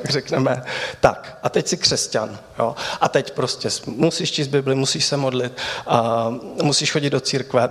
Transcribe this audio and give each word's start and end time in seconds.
tak 0.00 0.10
řekneme, 0.10 0.62
tak 1.00 1.38
a 1.42 1.48
teď 1.48 1.66
jsi 1.68 1.76
křesťan, 1.76 2.38
jo? 2.58 2.76
a 3.00 3.08
teď 3.08 3.30
prostě 3.30 3.68
musíš 3.86 4.32
číst 4.32 4.48
Bibli, 4.48 4.74
musíš 4.74 5.04
se 5.04 5.16
modlit, 5.16 5.52
a 5.86 6.28
musíš 6.62 6.92
chodit 6.92 7.10
do 7.10 7.20
církve 7.20 7.68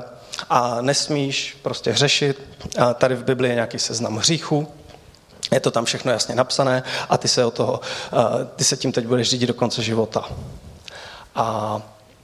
a 0.50 0.82
nesmíš 0.82 1.58
prostě 1.62 1.92
hřešit. 1.92 2.42
A 2.78 2.94
tady 2.94 3.16
v 3.16 3.24
Bibli 3.24 3.50
je 3.50 3.56
nějaký 3.56 3.80
seznam 3.80 4.18
hříchů, 4.18 4.68
je 5.52 5.60
to 5.60 5.72
tam 5.72 5.86
všechno 5.86 6.12
jasně 6.12 6.36
napsané 6.36 6.84
a 7.10 7.18
ty 7.18 7.28
se, 7.28 7.46
o 7.46 7.52
toho, 7.52 7.80
ty 8.56 8.64
se 8.64 8.78
tím 8.78 8.92
teď 8.92 9.06
budeš 9.06 9.30
řídit 9.30 9.48
do 9.48 9.54
konce 9.54 9.84
života. 9.84 10.30
A 11.36 11.82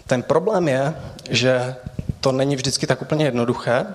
ten 0.08 0.24
problém 0.24 0.68
je, 0.68 0.96
že 1.30 1.76
to 2.20 2.32
není 2.32 2.56
vždycky 2.56 2.88
tak 2.88 3.02
úplně 3.02 3.26
jednoduché, 3.26 3.86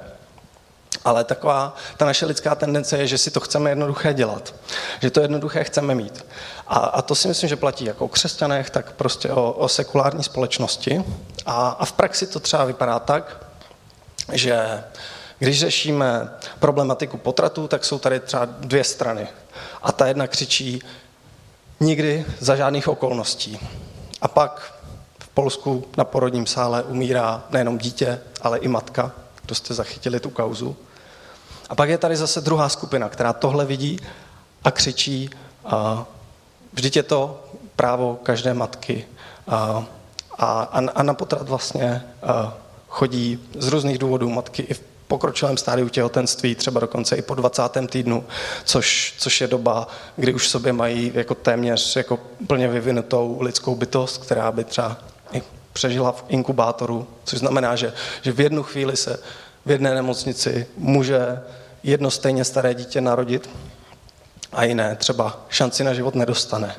ale 1.04 1.24
taková 1.24 1.76
ta 1.96 2.04
naše 2.04 2.26
lidská 2.26 2.54
tendence 2.54 2.98
je, 2.98 3.06
že 3.06 3.18
si 3.18 3.30
to 3.30 3.40
chceme 3.40 3.70
jednoduché 3.70 4.14
dělat. 4.14 4.54
Že 5.00 5.10
to 5.10 5.20
jednoduché 5.20 5.64
chceme 5.64 5.94
mít. 5.94 6.26
A, 6.66 6.78
a 6.78 7.02
to 7.02 7.14
si 7.14 7.28
myslím, 7.28 7.48
že 7.48 7.56
platí 7.56 7.84
jako 7.84 8.04
o 8.04 8.08
křesťanech, 8.08 8.70
tak 8.70 8.92
prostě 8.92 9.30
o, 9.30 9.52
o 9.52 9.68
sekulární 9.68 10.24
společnosti. 10.24 11.04
A, 11.46 11.68
a 11.68 11.84
v 11.84 11.92
praxi 11.92 12.26
to 12.26 12.40
třeba 12.40 12.64
vypadá 12.64 12.98
tak, 12.98 13.46
že 14.32 14.84
když 15.38 15.60
řešíme 15.60 16.30
problematiku 16.58 17.16
potratu, 17.16 17.68
tak 17.68 17.84
jsou 17.84 17.98
tady 17.98 18.20
třeba 18.20 18.44
dvě 18.44 18.84
strany. 18.84 19.28
A 19.82 19.92
ta 19.92 20.06
jedna 20.06 20.26
křičí 20.26 20.82
nikdy 21.80 22.26
za 22.38 22.56
žádných 22.56 22.88
okolností. 22.88 23.58
A 24.20 24.28
pak 24.28 24.74
v 25.18 25.28
Polsku 25.28 25.84
na 25.96 26.04
porodním 26.04 26.46
sále 26.46 26.82
umírá 26.82 27.44
nejenom 27.50 27.78
dítě, 27.78 28.20
ale 28.42 28.58
i 28.58 28.68
matka. 28.68 29.12
Kdo 29.42 29.54
jste 29.54 29.74
zachytili 29.74 30.20
tu 30.20 30.30
kauzu? 30.30 30.76
A 31.68 31.74
pak 31.74 31.88
je 31.88 31.98
tady 31.98 32.16
zase 32.16 32.40
druhá 32.40 32.68
skupina, 32.68 33.08
která 33.08 33.32
tohle 33.32 33.66
vidí 33.66 34.00
a 34.64 34.70
křičí, 34.70 35.30
a 35.64 36.06
vždyť 36.72 36.96
je 36.96 37.02
to 37.02 37.44
právo 37.76 38.18
každé 38.22 38.54
matky. 38.54 39.06
A, 39.48 39.84
a, 40.38 40.60
a 40.94 41.02
na 41.02 41.14
potrat 41.14 41.48
vlastně 41.48 42.02
a 42.22 42.54
chodí 42.88 43.38
z 43.58 43.68
různých 43.68 43.98
důvodů 43.98 44.30
matky 44.30 44.62
i 44.62 44.74
v 44.74 44.80
pokročilém 45.08 45.56
stádiu 45.56 45.88
těhotenství, 45.88 46.54
třeba 46.54 46.80
dokonce 46.80 47.16
i 47.16 47.22
po 47.22 47.34
20. 47.34 47.62
týdnu, 47.90 48.24
což, 48.64 49.14
což 49.18 49.40
je 49.40 49.46
doba, 49.46 49.88
kdy 50.16 50.34
už 50.34 50.48
sobě 50.48 50.72
mají 50.72 51.12
jako 51.14 51.34
téměř 51.34 51.96
jako 51.96 52.18
plně 52.46 52.68
vyvinutou 52.68 53.38
lidskou 53.40 53.74
bytost, 53.74 54.22
která 54.22 54.52
by 54.52 54.64
třeba 54.64 54.96
i 55.32 55.42
přežila 55.72 56.12
v 56.12 56.24
inkubátoru, 56.28 57.06
což 57.24 57.38
znamená, 57.38 57.76
že, 57.76 57.92
že 58.22 58.32
v 58.32 58.40
jednu 58.40 58.62
chvíli 58.62 58.96
se 58.96 59.18
v 59.68 59.70
jedné 59.70 59.94
nemocnici 59.94 60.66
může 60.76 61.42
jedno 61.82 62.10
stejně 62.10 62.44
staré 62.44 62.74
dítě 62.74 63.00
narodit 63.00 63.50
a 64.52 64.64
jiné 64.64 64.96
třeba 64.96 65.40
šanci 65.48 65.84
na 65.84 65.94
život 65.94 66.14
nedostane. 66.14 66.74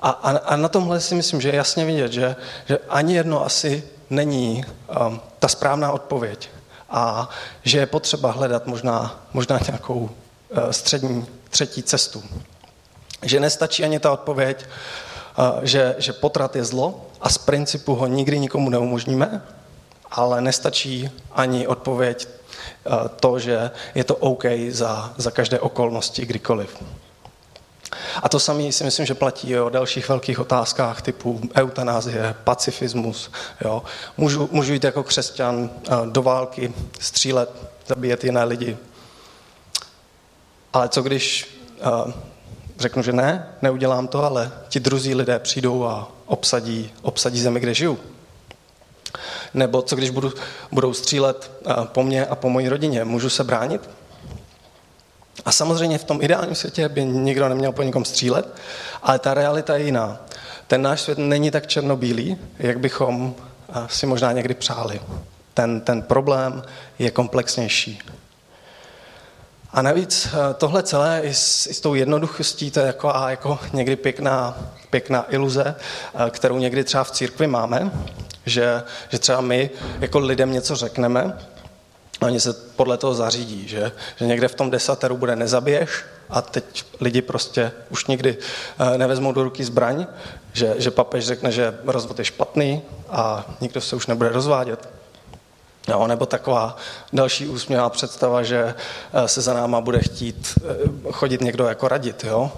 A, 0.00 0.10
a, 0.10 0.38
a 0.38 0.56
na 0.56 0.68
tomhle 0.68 1.00
si 1.00 1.14
myslím, 1.14 1.40
že 1.40 1.48
je 1.48 1.56
jasně 1.56 1.84
vidět, 1.84 2.12
že, 2.12 2.36
že 2.68 2.78
ani 2.88 3.14
jedno 3.14 3.44
asi 3.44 3.84
není 4.10 4.64
um, 5.06 5.20
ta 5.38 5.48
správná 5.48 5.92
odpověď 5.92 6.50
a 6.90 7.28
že 7.62 7.78
je 7.78 7.86
potřeba 7.86 8.30
hledat 8.30 8.66
možná, 8.66 9.22
možná 9.32 9.58
nějakou 9.68 9.98
uh, 9.98 10.70
střední, 10.70 11.26
třetí 11.50 11.82
cestu. 11.82 12.22
Že 13.22 13.40
nestačí 13.40 13.84
ani 13.84 13.98
ta 13.98 14.12
odpověď, 14.12 14.66
uh, 15.38 15.64
že, 15.64 15.94
že 15.98 16.12
potrat 16.12 16.56
je 16.56 16.64
zlo 16.64 17.06
a 17.20 17.28
z 17.28 17.38
principu 17.38 17.94
ho 17.94 18.06
nikdy 18.06 18.38
nikomu 18.38 18.70
neumožníme, 18.70 19.42
ale 20.12 20.40
nestačí 20.40 21.10
ani 21.32 21.66
odpověď 21.66 22.28
uh, 22.86 23.08
to, 23.20 23.38
že 23.38 23.70
je 23.94 24.04
to 24.04 24.16
OK 24.16 24.44
za, 24.68 25.14
za 25.16 25.30
každé 25.30 25.60
okolnosti 25.60 26.26
kdykoliv. 26.26 26.82
A 28.22 28.28
to 28.28 28.40
samé 28.40 28.72
si 28.72 28.84
myslím, 28.84 29.06
že 29.06 29.14
platí 29.14 29.58
o 29.58 29.68
dalších 29.68 30.08
velkých 30.08 30.38
otázkách 30.38 31.02
typu 31.02 31.40
eutanázie, 31.54 32.34
pacifismus. 32.44 33.30
Jo. 33.60 33.82
Můžu, 34.16 34.48
můžu 34.52 34.72
jít 34.72 34.84
jako 34.84 35.02
křesťan 35.02 35.70
eh, 35.70 35.90
do 36.10 36.22
války, 36.22 36.72
střílet, 37.00 37.50
zabíjet 37.86 38.24
jiné 38.24 38.44
lidi. 38.44 38.76
Ale 40.72 40.88
co 40.88 41.02
když 41.02 41.56
uh, 42.06 42.12
řeknu, 42.78 43.02
že 43.02 43.12
ne, 43.12 43.48
neudělám 43.62 44.08
to, 44.08 44.24
ale 44.24 44.52
ti 44.68 44.80
druzí 44.80 45.14
lidé 45.14 45.38
přijdou 45.38 45.84
a 45.84 46.08
obsadí, 46.26 46.90
obsadí 47.02 47.40
zemi, 47.40 47.60
kde 47.60 47.74
žiju. 47.74 47.98
Nebo 49.54 49.82
co 49.82 49.96
když 49.96 50.10
budu, 50.10 50.32
budou 50.72 50.92
střílet 50.92 51.50
uh, 51.66 51.84
po 51.84 52.02
mně 52.02 52.26
a 52.26 52.34
po 52.34 52.50
mojí 52.50 52.68
rodině, 52.68 53.04
můžu 53.04 53.30
se 53.30 53.44
bránit? 53.44 53.90
A 55.44 55.52
samozřejmě 55.52 55.98
v 55.98 56.04
tom 56.04 56.22
ideálním 56.22 56.54
světě 56.54 56.88
by 56.88 57.04
nikdo 57.04 57.48
neměl 57.48 57.72
po 57.72 57.82
nikom 57.82 58.04
střílet, 58.04 58.54
ale 59.02 59.18
ta 59.18 59.34
realita 59.34 59.76
je 59.76 59.84
jiná. 59.84 60.20
Ten 60.66 60.82
náš 60.82 61.00
svět 61.00 61.18
není 61.18 61.50
tak 61.50 61.66
černobílý, 61.66 62.38
jak 62.58 62.80
bychom 62.80 63.34
eh, 63.68 63.72
si 63.88 64.06
možná 64.06 64.32
někdy 64.32 64.54
přáli. 64.54 65.00
Ten, 65.54 65.80
ten 65.80 66.02
problém 66.02 66.62
je 66.98 67.10
komplexnější. 67.10 67.98
A 69.72 69.82
navíc 69.82 70.26
eh, 70.26 70.54
tohle 70.54 70.82
celé 70.82 71.20
i 71.24 71.34
s, 71.34 71.66
i 71.66 71.74
s 71.74 71.80
tou 71.80 71.94
jednoduchostí, 71.94 72.70
to 72.70 72.80
je 72.80 72.86
jako, 72.86 73.16
a 73.16 73.30
jako 73.30 73.58
někdy 73.72 73.96
pěkná, 73.96 74.56
pěkná 74.90 75.26
iluze, 75.32 75.74
eh, 75.74 76.30
kterou 76.30 76.58
někdy 76.58 76.84
třeba 76.84 77.04
v 77.04 77.10
církvi 77.10 77.46
máme, 77.46 77.90
že, 78.46 78.82
že 79.08 79.18
třeba 79.18 79.40
my 79.40 79.70
jako 80.00 80.18
lidem 80.18 80.52
něco 80.52 80.76
řekneme 80.76 81.38
Oni 82.22 82.40
se 82.40 82.52
podle 82.52 82.96
toho 82.96 83.14
zařídí, 83.14 83.68
že, 83.68 83.92
že 84.16 84.26
někde 84.26 84.48
v 84.48 84.54
tom 84.54 84.70
desateru 84.70 85.16
bude 85.16 85.36
nezabiješ 85.36 86.04
a 86.30 86.42
teď 86.42 86.84
lidi 87.00 87.22
prostě 87.22 87.72
už 87.90 88.06
nikdy 88.06 88.36
eh, 88.78 88.98
nevezmou 88.98 89.32
do 89.32 89.42
ruky 89.42 89.64
zbraň, 89.64 90.06
že, 90.52 90.74
že 90.78 90.90
papež 90.90 91.26
řekne, 91.26 91.52
že 91.52 91.78
rozvod 91.84 92.18
je 92.18 92.24
špatný 92.24 92.82
a 93.10 93.44
nikdo 93.60 93.80
se 93.80 93.96
už 93.96 94.06
nebude 94.06 94.28
rozvádět. 94.28 94.88
No, 95.88 96.06
nebo 96.06 96.26
taková 96.26 96.76
další 97.12 97.48
úsměvá 97.48 97.90
představa, 97.90 98.42
že 98.42 98.74
eh, 99.12 99.28
se 99.28 99.40
za 99.40 99.54
náma 99.54 99.80
bude 99.80 99.98
chtít 99.98 100.58
eh, 100.58 101.12
chodit 101.12 101.40
někdo 101.40 101.64
jako 101.64 101.88
radit. 101.88 102.24
Jo? 102.24 102.52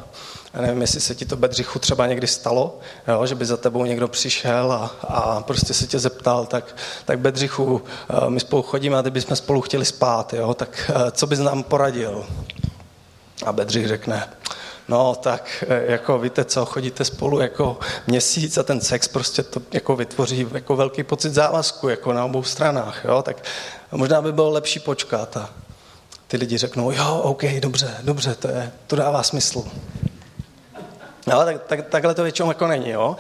Já 0.54 0.60
nevím, 0.60 0.80
jestli 0.80 1.00
se 1.00 1.14
ti 1.14 1.24
to 1.24 1.36
Bedřichu 1.36 1.78
třeba 1.78 2.06
někdy 2.06 2.26
stalo, 2.26 2.78
jo, 3.08 3.26
že 3.26 3.34
by 3.34 3.46
za 3.46 3.56
tebou 3.56 3.84
někdo 3.84 4.08
přišel 4.08 4.72
a, 4.72 4.96
a 5.02 5.40
prostě 5.40 5.74
se 5.74 5.86
tě 5.86 5.98
zeptal, 5.98 6.46
tak, 6.46 6.76
tak 7.04 7.18
Bedřichu, 7.18 7.82
eh, 8.10 8.30
my 8.30 8.40
spolu 8.40 8.62
chodíme 8.62 8.98
a 8.98 9.02
ty 9.02 9.10
bychom 9.10 9.36
spolu 9.36 9.60
chtěli 9.60 9.84
spát, 9.84 10.34
jo, 10.34 10.54
tak 10.54 10.90
eh, 10.94 11.10
co 11.10 11.26
bys 11.26 11.38
nám 11.38 11.62
poradil? 11.62 12.26
A 13.46 13.52
Bedřich 13.52 13.88
řekne, 13.88 14.28
no 14.88 15.14
tak 15.14 15.64
eh, 15.68 15.92
jako 15.92 16.18
víte 16.18 16.44
co, 16.44 16.64
chodíte 16.64 17.04
spolu 17.04 17.40
jako 17.40 17.78
měsíc 18.06 18.58
a 18.58 18.62
ten 18.62 18.80
sex 18.80 19.08
prostě 19.08 19.42
to 19.42 19.62
jako 19.72 19.96
vytvoří 19.96 20.46
jako 20.52 20.76
velký 20.76 21.02
pocit 21.02 21.34
závazku 21.34 21.88
jako 21.88 22.12
na 22.12 22.24
obou 22.24 22.42
stranách, 22.42 23.04
jo, 23.04 23.22
tak 23.22 23.44
možná 23.92 24.22
by 24.22 24.32
bylo 24.32 24.50
lepší 24.50 24.80
počkat 24.80 25.36
a 25.36 25.50
ty 26.26 26.36
lidi 26.36 26.58
řeknou, 26.58 26.90
jo, 26.90 27.20
OK, 27.22 27.44
dobře, 27.44 27.94
dobře, 28.02 28.34
to, 28.34 28.48
je, 28.48 28.72
to 28.86 28.96
dává 28.96 29.22
smysl. 29.22 29.64
No, 31.26 31.44
tak, 31.44 31.62
tak, 31.62 31.86
takhle 31.88 32.14
to 32.14 32.22
většinou 32.22 32.48
jako 32.48 32.66
není. 32.66 32.90
Jo? 32.90 33.16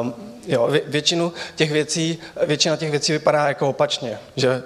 Um, 0.00 0.14
jo, 0.46 0.66
vě, 0.66 0.80
většinu 0.86 1.32
těch 1.56 1.72
věcí, 1.72 2.18
většina 2.46 2.76
těch 2.76 2.90
věcí 2.90 3.12
vypadá 3.12 3.48
jako 3.48 3.68
opačně, 3.68 4.18
že 4.36 4.62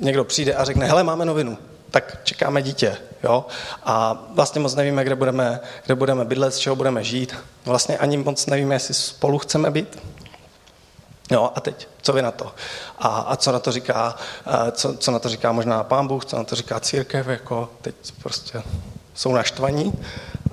někdo 0.00 0.24
přijde 0.24 0.54
a 0.54 0.64
řekne, 0.64 0.86
hele, 0.86 1.04
máme 1.04 1.24
novinu, 1.24 1.58
tak 1.90 2.18
čekáme 2.24 2.62
dítě. 2.62 2.96
Jo? 3.24 3.44
A 3.84 4.24
vlastně 4.34 4.60
moc 4.60 4.74
nevíme, 4.74 5.04
kde 5.04 5.14
budeme, 5.14 5.60
kde 5.86 5.94
budeme 5.94 6.24
bydlet, 6.24 6.54
z 6.54 6.58
čeho 6.58 6.76
budeme 6.76 7.04
žít. 7.04 7.36
Vlastně 7.64 7.98
ani 7.98 8.16
moc 8.16 8.46
nevíme, 8.46 8.74
jestli 8.74 8.94
spolu 8.94 9.38
chceme 9.38 9.70
být. 9.70 9.98
Jo, 11.30 11.50
a 11.54 11.60
teď, 11.60 11.88
co 12.02 12.12
vy 12.12 12.22
na 12.22 12.30
to? 12.30 12.54
A, 12.98 13.08
a 13.08 13.36
co 13.36 13.52
na 13.52 13.58
to 13.58 13.72
říká, 13.72 14.16
co, 14.72 14.96
co 14.96 15.10
na 15.10 15.18
to 15.18 15.28
říká 15.28 15.52
možná 15.52 15.84
pán 15.84 16.06
Bůh, 16.06 16.24
co 16.24 16.36
na 16.36 16.44
to 16.44 16.56
říká 16.56 16.80
církev, 16.80 17.26
jako 17.26 17.70
teď 17.82 17.94
prostě 18.22 18.62
jsou 19.14 19.34
naštvaní. 19.34 19.92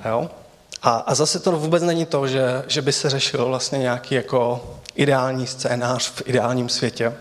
Jo? 0.06 0.30
A, 0.83 0.95
a 0.95 1.16
zase 1.16 1.39
to 1.39 1.51
vůbec 1.51 1.83
není 1.83 2.06
to, 2.06 2.27
že, 2.27 2.63
že 2.68 2.81
by 2.81 2.94
se 2.94 3.09
řešil 3.09 3.45
vlastně 3.45 3.80
nějaký 3.80 4.15
jako 4.15 4.69
ideální 4.95 5.47
scénář 5.47 6.12
v 6.12 6.21
ideálním 6.25 6.69
světě. 6.69 7.13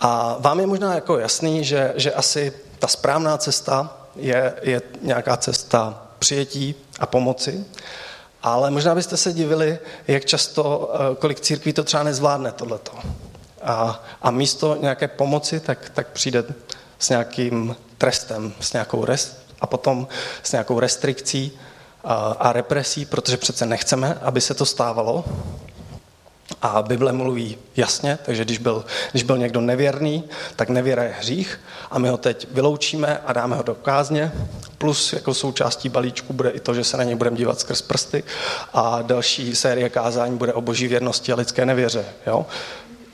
A 0.00 0.36
vám 0.38 0.60
je 0.60 0.66
možná 0.66 0.94
jako 0.94 1.18
jasný, 1.18 1.64
že, 1.64 1.92
že 1.96 2.12
asi 2.12 2.52
ta 2.78 2.88
správná 2.88 3.38
cesta 3.38 3.96
je, 4.16 4.54
je 4.62 4.82
nějaká 5.02 5.36
cesta 5.36 6.02
přijetí 6.18 6.74
a 7.00 7.06
pomoci, 7.06 7.64
ale 8.42 8.70
možná 8.70 8.94
byste 8.94 9.16
se 9.16 9.32
divili, 9.32 9.78
jak 10.08 10.24
často, 10.24 10.92
eh, 10.94 11.16
kolik 11.16 11.40
církví 11.40 11.72
to 11.72 11.84
třeba 11.84 12.02
nezvládne 12.02 12.52
tohleto. 12.52 12.92
A, 13.62 14.04
a 14.22 14.30
místo 14.30 14.76
nějaké 14.80 15.08
pomoci, 15.08 15.60
tak, 15.60 15.90
tak 15.94 16.08
přijde 16.08 16.44
s 16.98 17.08
nějakým 17.08 17.76
trestem, 17.98 18.52
s 18.60 18.72
nějakou 18.72 19.04
rest, 19.04 19.47
a 19.60 19.66
potom 19.66 20.08
s 20.42 20.52
nějakou 20.52 20.80
restrikcí 20.80 21.52
a, 22.04 22.52
represí, 22.52 23.04
protože 23.04 23.36
přece 23.36 23.66
nechceme, 23.66 24.18
aby 24.22 24.40
se 24.40 24.54
to 24.54 24.66
stávalo. 24.66 25.24
A 26.62 26.82
Bible 26.82 27.12
mluví 27.12 27.58
jasně, 27.76 28.18
takže 28.24 28.44
když 28.44 28.58
byl, 28.58 28.84
když 29.10 29.22
byl 29.22 29.38
někdo 29.38 29.60
nevěrný, 29.60 30.24
tak 30.56 30.68
nevěra 30.68 31.04
je 31.04 31.14
hřích 31.18 31.60
a 31.90 31.98
my 31.98 32.08
ho 32.08 32.16
teď 32.16 32.46
vyloučíme 32.50 33.18
a 33.26 33.32
dáme 33.32 33.56
ho 33.56 33.62
do 33.62 33.74
kázně. 33.74 34.32
Plus 34.78 35.12
jako 35.12 35.34
součástí 35.34 35.88
balíčku 35.88 36.32
bude 36.32 36.50
i 36.50 36.60
to, 36.60 36.74
že 36.74 36.84
se 36.84 36.96
na 36.96 37.04
něj 37.04 37.14
budeme 37.14 37.36
dívat 37.36 37.60
skrz 37.60 37.82
prsty 37.82 38.24
a 38.72 39.02
další 39.02 39.56
série 39.56 39.88
kázání 39.88 40.38
bude 40.38 40.52
o 40.52 40.60
boží 40.60 40.88
věrnosti 40.88 41.32
a 41.32 41.36
lidské 41.36 41.66
nevěře. 41.66 42.04
Jo? 42.26 42.46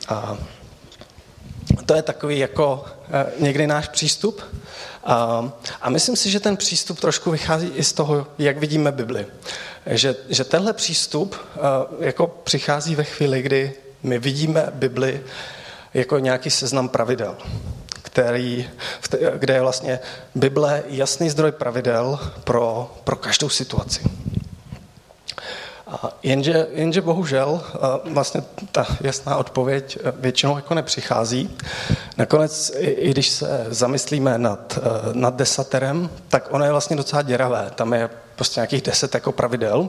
A 0.09 0.37
to 1.87 1.95
je 1.95 2.03
takový 2.03 2.39
jako 2.39 2.85
eh, 3.11 3.27
někdy 3.39 3.67
náš 3.67 3.89
přístup. 3.89 4.43
A, 5.05 5.53
a 5.83 5.91
myslím 5.91 6.17
si, 6.17 6.31
že 6.31 6.41
ten 6.41 6.57
přístup 6.57 7.01
trošku 7.01 7.31
vychází 7.31 7.67
i 7.75 7.85
z 7.85 7.93
toho, 7.93 8.27
jak 8.39 8.59
vidíme 8.59 8.93
Bibli. 8.93 9.27
Že, 9.87 10.17
že 10.29 10.45
tenhle 10.45 10.73
přístup 10.73 11.37
eh, 11.37 11.61
jako 12.01 12.27
přichází 12.27 12.95
ve 12.95 13.05
chvíli, 13.05 13.43
kdy 13.43 13.73
my 14.03 14.19
vidíme 14.19 14.67
Bibli 14.75 15.23
jako 15.95 16.19
nějaký 16.19 16.51
seznam 16.51 16.89
pravidel, 16.89 17.37
který, 18.03 18.71
kde 19.39 19.55
je 19.55 19.61
vlastně 19.61 20.01
Bible 20.35 20.83
jasný 20.89 21.31
zdroj 21.31 21.53
pravidel 21.53 22.19
pro, 22.45 22.95
pro 23.05 23.17
každou 23.17 23.49
situaci. 23.49 24.01
Jenže, 26.23 26.67
jenže 26.73 27.01
bohužel 27.01 27.63
vlastně 28.05 28.43
ta 28.73 28.87
jasná 29.01 29.37
odpověď 29.37 29.99
e, 30.05 30.13
většinou 30.17 30.57
jako 30.57 30.75
nepřichází. 30.75 31.57
Nakonec, 32.19 32.73
i 32.79 33.11
když 33.11 33.29
se 33.29 33.67
zamyslíme 33.69 34.39
nad, 34.39 34.79
e, 34.79 34.81
nad 35.13 35.37
desaterem, 35.37 36.11
tak 36.29 36.49
ono 36.51 36.65
je 36.65 36.71
vlastně 36.71 36.97
docela 36.97 37.23
děravé. 37.23 37.71
Tam 37.75 37.93
je 37.93 38.11
prostě 38.37 38.61
nějakých 38.61 38.83
deset 38.83 39.15
jako 39.15 39.33
pravidel, 39.33 39.89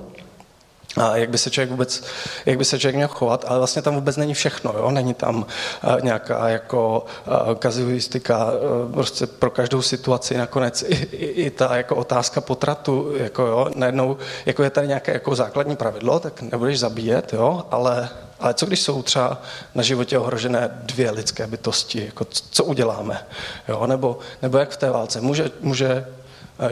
a 0.98 1.18
jak 1.18 1.30
by 1.30 1.38
se 1.38 1.50
člověk 1.50 1.70
vůbec, 1.70 2.04
jak 2.46 2.58
by 2.58 2.66
se 2.66 2.80
člověk 2.80 2.96
měl 2.96 3.08
chovat, 3.08 3.46
ale 3.48 3.58
vlastně 3.58 3.82
tam 3.82 3.96
vůbec 3.96 4.18
není 4.18 4.34
všechno, 4.34 4.74
jo? 4.78 4.92
není 4.92 5.14
tam 5.14 5.36
uh, 5.36 6.02
nějaká 6.02 6.50
jako 6.50 7.06
uh, 7.28 7.56
kazuistika 7.56 8.46
uh, 8.46 8.92
prostě 8.92 9.28
pro 9.28 9.50
každou 9.50 9.82
situaci, 9.82 10.38
nakonec 10.38 10.84
i, 10.88 10.96
i, 10.96 11.26
i 11.26 11.50
ta 11.50 11.78
jako 11.78 11.96
otázka 11.96 12.42
potratu, 12.42 13.14
jako 13.18 13.42
jo, 13.42 13.70
najednou, 13.76 14.18
jako 14.46 14.64
je 14.64 14.70
tady 14.70 14.88
nějaké 14.88 15.14
jako 15.14 15.36
základní 15.36 15.76
pravidlo, 15.76 16.20
tak 16.20 16.42
nebudeš 16.42 16.80
zabíjet, 16.80 17.34
jo, 17.34 17.66
ale, 17.72 18.10
ale 18.40 18.54
co 18.54 18.66
když 18.66 18.82
jsou 18.82 19.02
třeba 19.02 19.42
na 19.76 19.84
životě 19.84 20.20
ohrožené 20.20 20.70
dvě 20.84 21.12
lidské 21.12 21.48
bytosti, 21.48 22.06
jako 22.06 22.26
co 22.52 22.64
uděláme, 22.64 23.26
jo, 23.68 23.88
nebo, 23.88 24.20
nebo 24.42 24.58
jak 24.58 24.70
v 24.70 24.78
té 24.78 24.90
válce, 24.90 25.22
může, 25.22 25.52
může 25.62 26.06
Eh, 26.06 26.25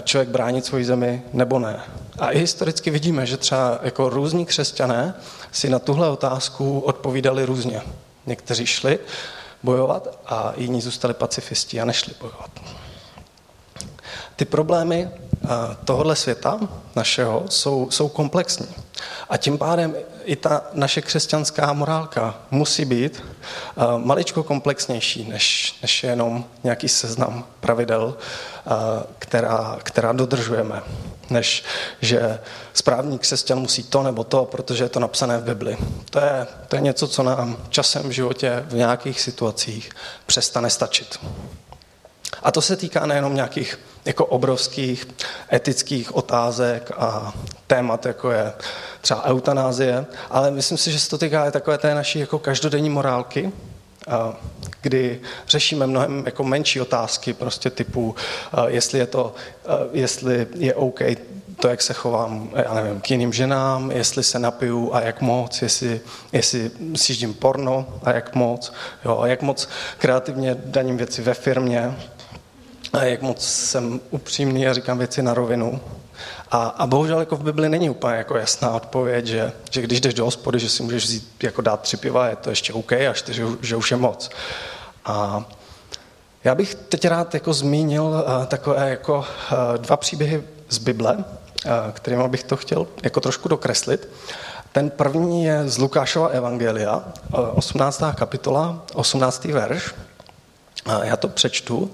člověk 0.03 0.29
bránit 0.29 0.65
svoji 0.65 0.85
zemi 0.85 1.21
nebo 1.33 1.59
ne. 1.59 1.79
A 2.19 2.31
i 2.31 2.39
historicky 2.39 2.89
vidíme, 2.89 3.25
že 3.25 3.37
třeba 3.37 3.79
jako 3.81 4.09
různí 4.09 4.45
křesťané 4.45 5.13
si 5.51 5.69
na 5.69 5.79
tuhle 5.79 6.09
otázku 6.09 6.79
odpovídali 6.79 7.45
různě. 7.45 7.81
Někteří 8.25 8.65
šli 8.65 8.99
bojovat 9.63 10.19
a 10.25 10.53
jiní 10.57 10.81
zůstali 10.81 11.13
pacifisti 11.13 11.81
a 11.81 11.85
nešli 11.85 12.13
bojovat. 12.19 12.51
Ty 14.35 14.45
problémy 14.45 15.09
eh, 15.09 15.47
tohohle 15.85 16.15
světa 16.15 16.59
našeho 16.95 17.43
jsou, 17.49 17.91
jsou 17.91 18.09
komplexní. 18.09 18.67
A 19.29 19.37
tím 19.37 19.57
pádem 19.57 19.95
i 20.23 20.35
ta 20.35 20.61
naše 20.73 21.01
křesťanská 21.01 21.73
morálka 21.73 22.35
musí 22.51 22.85
být 22.85 23.23
eh, 23.23 23.81
maličko 23.97 24.43
komplexnější, 24.43 25.29
než, 25.29 25.75
než 25.81 26.03
jenom 26.03 26.45
nějaký 26.63 26.89
seznam 26.89 27.45
pravidel, 27.59 28.17
eh, 28.17 28.69
která, 29.19 29.77
která 29.83 30.11
dodržujeme. 30.11 30.81
Než 31.29 31.63
že 32.01 32.39
správný 32.73 33.19
křesťan 33.19 33.59
musí 33.59 33.83
to 33.83 34.03
nebo 34.03 34.23
to, 34.23 34.45
protože 34.45 34.83
je 34.83 34.89
to 34.89 34.99
napsané 34.99 35.37
v 35.37 35.43
Bibli. 35.43 35.77
To 36.09 36.19
je, 36.19 36.47
to 36.67 36.75
je 36.75 36.81
něco, 36.81 37.07
co 37.07 37.23
nám 37.23 37.57
časem 37.69 38.09
v 38.09 38.11
životě 38.11 38.63
v 38.67 38.73
nějakých 38.73 39.21
situacích 39.21 39.89
přestane 40.25 40.69
stačit. 40.69 41.19
A 42.43 42.51
to 42.51 42.61
se 42.61 42.75
týká 42.75 43.05
nejenom 43.05 43.35
nějakých 43.35 43.79
jako 44.05 44.25
obrovských 44.25 45.07
etických 45.53 46.15
otázek 46.15 46.91
a 46.97 47.33
témat, 47.67 48.05
jako 48.05 48.31
je 48.31 48.53
třeba 49.01 49.23
eutanázie, 49.23 50.05
ale 50.29 50.51
myslím 50.51 50.77
si, 50.77 50.91
že 50.91 50.99
se 50.99 51.09
to 51.09 51.17
týká 51.17 51.47
i 51.47 51.51
takové 51.51 51.77
té 51.77 51.95
naší 51.95 52.19
jako 52.19 52.39
každodenní 52.39 52.89
morálky, 52.89 53.51
kdy 54.81 55.21
řešíme 55.47 55.87
mnohem 55.87 56.23
jako 56.25 56.43
menší 56.43 56.81
otázky, 56.81 57.33
prostě 57.33 57.69
typu, 57.69 58.15
jestli 58.67 58.99
je 58.99 59.07
to, 59.07 59.33
jestli 59.91 60.47
je 60.55 60.75
OK 60.75 60.99
to, 61.59 61.67
jak 61.67 61.81
se 61.81 61.93
chovám, 61.93 62.49
já 62.55 62.73
nevím, 62.73 63.01
k 63.01 63.11
jiným 63.11 63.33
ženám, 63.33 63.91
jestli 63.91 64.23
se 64.23 64.39
napiju 64.39 64.93
a 64.93 65.01
jak 65.01 65.21
moc, 65.21 65.61
jestli, 65.61 66.01
jestli 66.31 66.71
si 66.95 67.27
porno 67.27 67.85
a 68.03 68.11
jak 68.11 68.35
moc, 68.35 68.73
jo, 69.05 69.19
a 69.19 69.27
jak 69.27 69.41
moc 69.41 69.69
kreativně 69.97 70.55
daním 70.65 70.97
věci 70.97 71.21
ve 71.21 71.33
firmě, 71.33 71.95
jak 73.01 73.21
moc 73.21 73.45
jsem 73.45 73.99
upřímný 74.11 74.67
a 74.67 74.73
říkám 74.73 74.97
věci 74.97 75.21
na 75.21 75.33
rovinu. 75.33 75.81
A, 76.51 76.57
a 76.57 76.87
bohužel 76.87 77.19
jako 77.19 77.35
v 77.35 77.43
Bibli 77.43 77.69
není 77.69 77.89
úplně 77.89 78.15
jako 78.15 78.37
jasná 78.37 78.71
odpověď, 78.71 79.25
že, 79.25 79.51
že 79.71 79.81
když 79.81 80.01
jdeš 80.01 80.13
do 80.13 80.25
hospody, 80.25 80.59
že 80.59 80.69
si 80.69 80.83
můžeš 80.83 81.03
vzít, 81.03 81.43
jako 81.43 81.61
dát 81.61 81.81
tři 81.81 81.97
piva, 81.97 82.27
je 82.27 82.35
to 82.35 82.49
ještě 82.49 82.73
OK, 82.73 82.91
a 82.91 83.13
čtyři, 83.13 83.43
že 83.61 83.75
už 83.75 83.91
je 83.91 83.97
moc. 83.97 84.29
A 85.05 85.45
já 86.43 86.55
bych 86.55 86.75
teď 86.75 87.05
rád 87.05 87.33
jako 87.33 87.53
zmínil 87.53 88.03
uh, 88.03 88.45
takové 88.45 88.89
jako 88.89 89.17
uh, 89.17 89.57
dva 89.77 89.97
příběhy 89.97 90.43
z 90.69 90.77
Bible, 90.77 91.15
uh, 91.15 91.23
kterými 91.93 92.27
bych 92.27 92.43
to 92.43 92.57
chtěl 92.57 92.87
jako 93.03 93.19
trošku 93.19 93.49
dokreslit. 93.49 94.09
Ten 94.71 94.89
první 94.89 95.43
je 95.43 95.69
z 95.69 95.77
Lukášova 95.77 96.27
Evangelia, 96.27 97.03
18. 97.53 98.03
kapitola, 98.15 98.85
18. 98.93 99.45
verš. 99.45 99.93
Já 101.03 101.17
to 101.17 101.27
přečtu. 101.27 101.93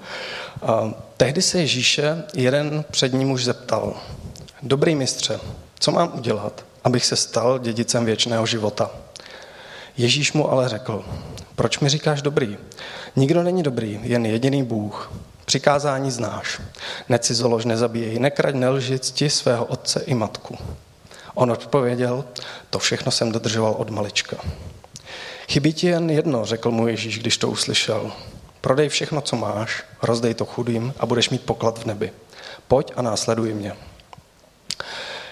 Tehdy 1.18 1.42
se 1.42 1.60
Ježíše 1.60 2.24
jeden 2.34 2.86
před 2.92 3.14
ním 3.14 3.32
už 3.32 3.44
zeptal, 3.46 3.94
dobrý 4.62 4.96
mistře, 4.96 5.40
co 5.80 5.92
mám 5.92 6.12
udělat, 6.14 6.66
abych 6.84 7.06
se 7.06 7.16
stal 7.16 7.60
dědicem 7.60 8.06
věčného 8.06 8.46
života? 8.46 8.92
Ježíš 9.98 10.34
mu 10.34 10.52
ale 10.52 10.70
řekl, 10.70 11.06
proč 11.56 11.80
mi 11.80 11.90
říkáš 11.90 12.22
dobrý? 12.22 12.58
Nikdo 13.16 13.44
není 13.44 13.64
dobrý, 13.64 14.00
jen 14.04 14.26
jediný 14.26 14.64
Bůh. 14.64 15.12
Přikázání 15.46 16.12
znáš. 16.12 16.62
Necizolož, 17.10 17.66
nezabíjej, 17.66 18.20
nekraď, 18.20 18.56
nelži, 18.56 19.00
cti 19.00 19.30
svého 19.30 19.66
otce 19.66 20.04
i 20.06 20.14
matku. 20.14 20.58
On 21.34 21.52
odpověděl, 21.52 22.26
to 22.70 22.80
všechno 22.80 23.12
jsem 23.12 23.32
dodržoval 23.32 23.76
od 23.78 23.90
malička. 23.90 24.38
Chybí 25.50 25.74
ti 25.74 25.88
jen 25.88 26.10
jedno, 26.10 26.46
řekl 26.46 26.72
mu 26.72 26.88
Ježíš, 26.88 27.20
když 27.20 27.38
to 27.38 27.50
uslyšel. 27.50 28.12
Prodej 28.62 28.90
všechno, 28.90 29.22
co 29.22 29.36
máš, 29.36 29.84
rozdej 30.02 30.34
to 30.34 30.46
chudým 30.46 30.94
a 31.00 31.06
budeš 31.06 31.30
mít 31.30 31.46
poklad 31.46 31.80
v 31.80 31.86
nebi. 31.86 32.12
Pojď 32.68 32.92
a 32.96 33.02
následuj 33.02 33.54
mě. 33.54 33.76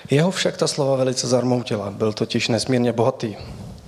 Jeho 0.10 0.32
však 0.32 0.58
ta 0.58 0.68
slova 0.68 0.96
velice 0.96 1.28
zarmoutila, 1.28 1.92
byl 1.92 2.14
totiž 2.14 2.48
nesmírně 2.48 2.94
bohatý. 2.94 3.36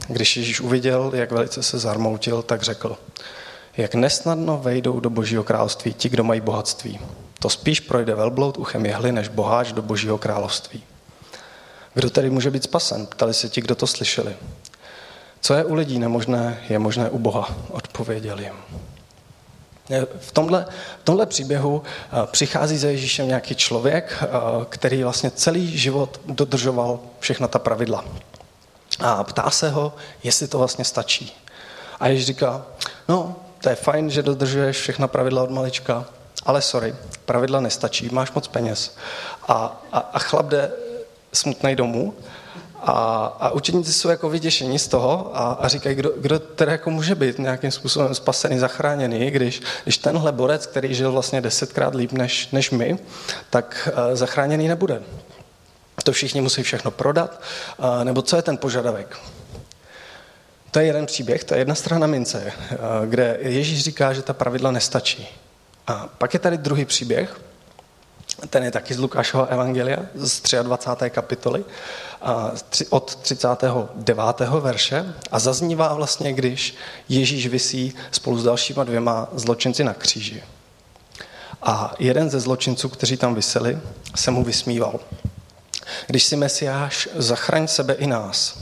Když 0.08 0.38
Ježíš 0.38 0.62
uviděl, 0.62 1.12
jak 1.14 1.32
velice 1.32 1.64
se 1.64 1.80
zarmoutil, 1.80 2.42
tak 2.42 2.62
řekl, 2.62 2.98
jak 3.78 3.96
nesnadno 3.96 4.58
vejdou 4.58 5.00
do 5.00 5.10
božího 5.10 5.44
království 5.44 5.94
ti, 5.94 6.10
kdo 6.10 6.24
mají 6.24 6.42
bohatství. 6.42 7.00
To 7.40 7.50
spíš 7.50 7.80
projde 7.80 8.16
velbloud 8.16 8.58
uchem 8.58 8.86
jehly, 8.86 9.12
než 9.12 9.28
boháč 9.28 9.72
do 9.72 9.82
božího 9.82 10.18
království. 10.18 10.84
Kdo 11.94 12.10
tedy 12.10 12.30
může 12.30 12.52
být 12.52 12.64
spasen? 12.64 13.06
Ptali 13.06 13.34
se 13.34 13.50
ti, 13.50 13.62
kdo 13.62 13.76
to 13.76 13.88
slyšeli. 13.88 14.36
Co 15.42 15.54
je 15.54 15.66
u 15.66 15.74
lidí 15.74 16.00
nemožné, 16.00 16.64
je 16.70 16.80
možné 16.80 17.10
u 17.10 17.20
Boha, 17.20 17.56
odpověděli 17.72 18.44
jim. 18.44 18.56
V 20.20 20.32
tomhle, 20.32 20.66
v 21.02 21.04
tomhle 21.04 21.26
příběhu 21.26 21.84
eh, 21.84 22.28
přichází 22.32 22.78
za 22.78 22.88
Ježíšem 22.88 23.28
nějaký 23.28 23.56
člověk, 23.56 24.18
eh, 24.22 24.28
který 24.70 25.04
vlastně 25.04 25.32
celý 25.32 25.78
život 25.78 26.22
dodržoval 26.26 27.00
všechna 27.20 27.48
ta 27.48 27.60
pravidla. 27.60 28.06
A 29.00 29.24
ptá 29.24 29.50
se 29.50 29.70
ho, 29.70 29.94
jestli 30.24 30.48
to 30.48 30.58
vlastně 30.58 30.86
stačí. 30.86 31.36
A 32.00 32.08
Ježíš 32.08 32.26
říká, 32.26 32.66
no, 33.08 33.36
to 33.62 33.70
je 33.70 33.76
fajn, 33.76 34.10
že 34.10 34.24
dodržuješ 34.24 34.78
všechna 34.78 35.08
pravidla 35.08 35.44
od 35.44 35.50
malička, 35.50 36.06
ale 36.46 36.62
sorry, 36.62 36.96
pravidla 37.26 37.60
nestačí, 37.60 38.10
máš 38.12 38.32
moc 38.32 38.48
peněz. 38.48 38.96
A, 39.48 39.82
a, 39.92 40.00
a 40.00 40.20
chlap 40.20 40.46
jde 40.46 40.72
smutnej 41.34 41.76
domů 41.76 42.14
a, 42.84 43.26
a 43.40 43.50
učeníci 43.50 43.94
jsou 43.94 44.10
jako 44.10 44.30
vyděšení 44.30 44.80
z 44.80 44.88
toho 44.88 45.32
a, 45.34 45.52
a 45.52 45.68
říkají, 45.68 45.96
kdo, 45.96 46.12
kdo 46.18 46.40
teda 46.40 46.72
jako 46.72 46.90
může 46.90 47.16
být 47.16 47.40
nějakým 47.40 47.72
způsobem 47.72 48.16
spasený, 48.16 48.60
zachráněný, 48.60 49.32
když, 49.32 49.62
když 49.84 49.98
tenhle 49.98 50.32
borec, 50.32 50.66
který 50.66 50.96
žil 50.96 51.12
vlastně 51.12 51.42
desetkrát 51.42 51.96
líp 51.96 52.12
než, 52.12 52.52
než 52.52 52.72
my, 52.72 52.98
tak 53.50 53.90
uh, 53.92 54.16
zachráněný 54.16 54.68
nebude. 54.68 55.02
To 56.04 56.12
všichni 56.12 56.42
musí 56.42 56.64
všechno 56.64 56.92
prodat, 56.92 57.42
uh, 57.78 58.04
nebo 58.04 58.22
co 58.22 58.36
je 58.36 58.42
ten 58.42 58.58
požadavek? 58.58 59.18
To 60.72 60.80
je 60.80 60.86
jeden 60.86 61.06
příběh, 61.06 61.44
to 61.44 61.54
je 61.54 61.60
jedna 61.60 61.76
strana 61.76 62.08
mince, 62.08 62.52
uh, 62.72 62.78
kde 63.06 63.38
Ježíš 63.42 63.84
říká, 63.84 64.14
že 64.14 64.22
ta 64.22 64.34
pravidla 64.34 64.72
nestačí. 64.72 65.28
A 65.88 66.10
pak 66.18 66.34
je 66.34 66.40
tady 66.40 66.58
druhý 66.58 66.86
příběh, 66.86 67.40
ten 68.50 68.64
je 68.64 68.72
taky 68.72 68.94
z 68.94 68.98
Lukášova 68.98 69.46
evangelia, 69.46 70.00
z 70.16 70.64
23. 70.64 71.10
kapitoly, 71.10 71.66
od 72.90 73.16
39. 73.16 74.40
verše 74.60 75.14
a 75.32 75.40
zaznívá 75.40 75.94
vlastně, 75.94 76.34
když 76.34 76.76
Ježíš 77.10 77.48
visí 77.48 77.94
spolu 78.12 78.38
s 78.38 78.44
dalšíma 78.44 78.84
dvěma 78.84 79.28
zločinci 79.34 79.84
na 79.84 79.94
kříži. 79.94 80.44
A 81.62 81.94
jeden 82.00 82.30
ze 82.30 82.40
zločinců, 82.40 82.90
kteří 82.90 83.18
tam 83.18 83.36
vyseli, 83.36 83.78
se 84.16 84.32
mu 84.32 84.44
vysmíval. 84.44 85.00
Když 86.08 86.24
si 86.24 86.36
Mesiáš, 86.36 87.10
zachraň 87.16 87.68
sebe 87.68 87.94
i 87.94 88.08
nás. 88.08 88.58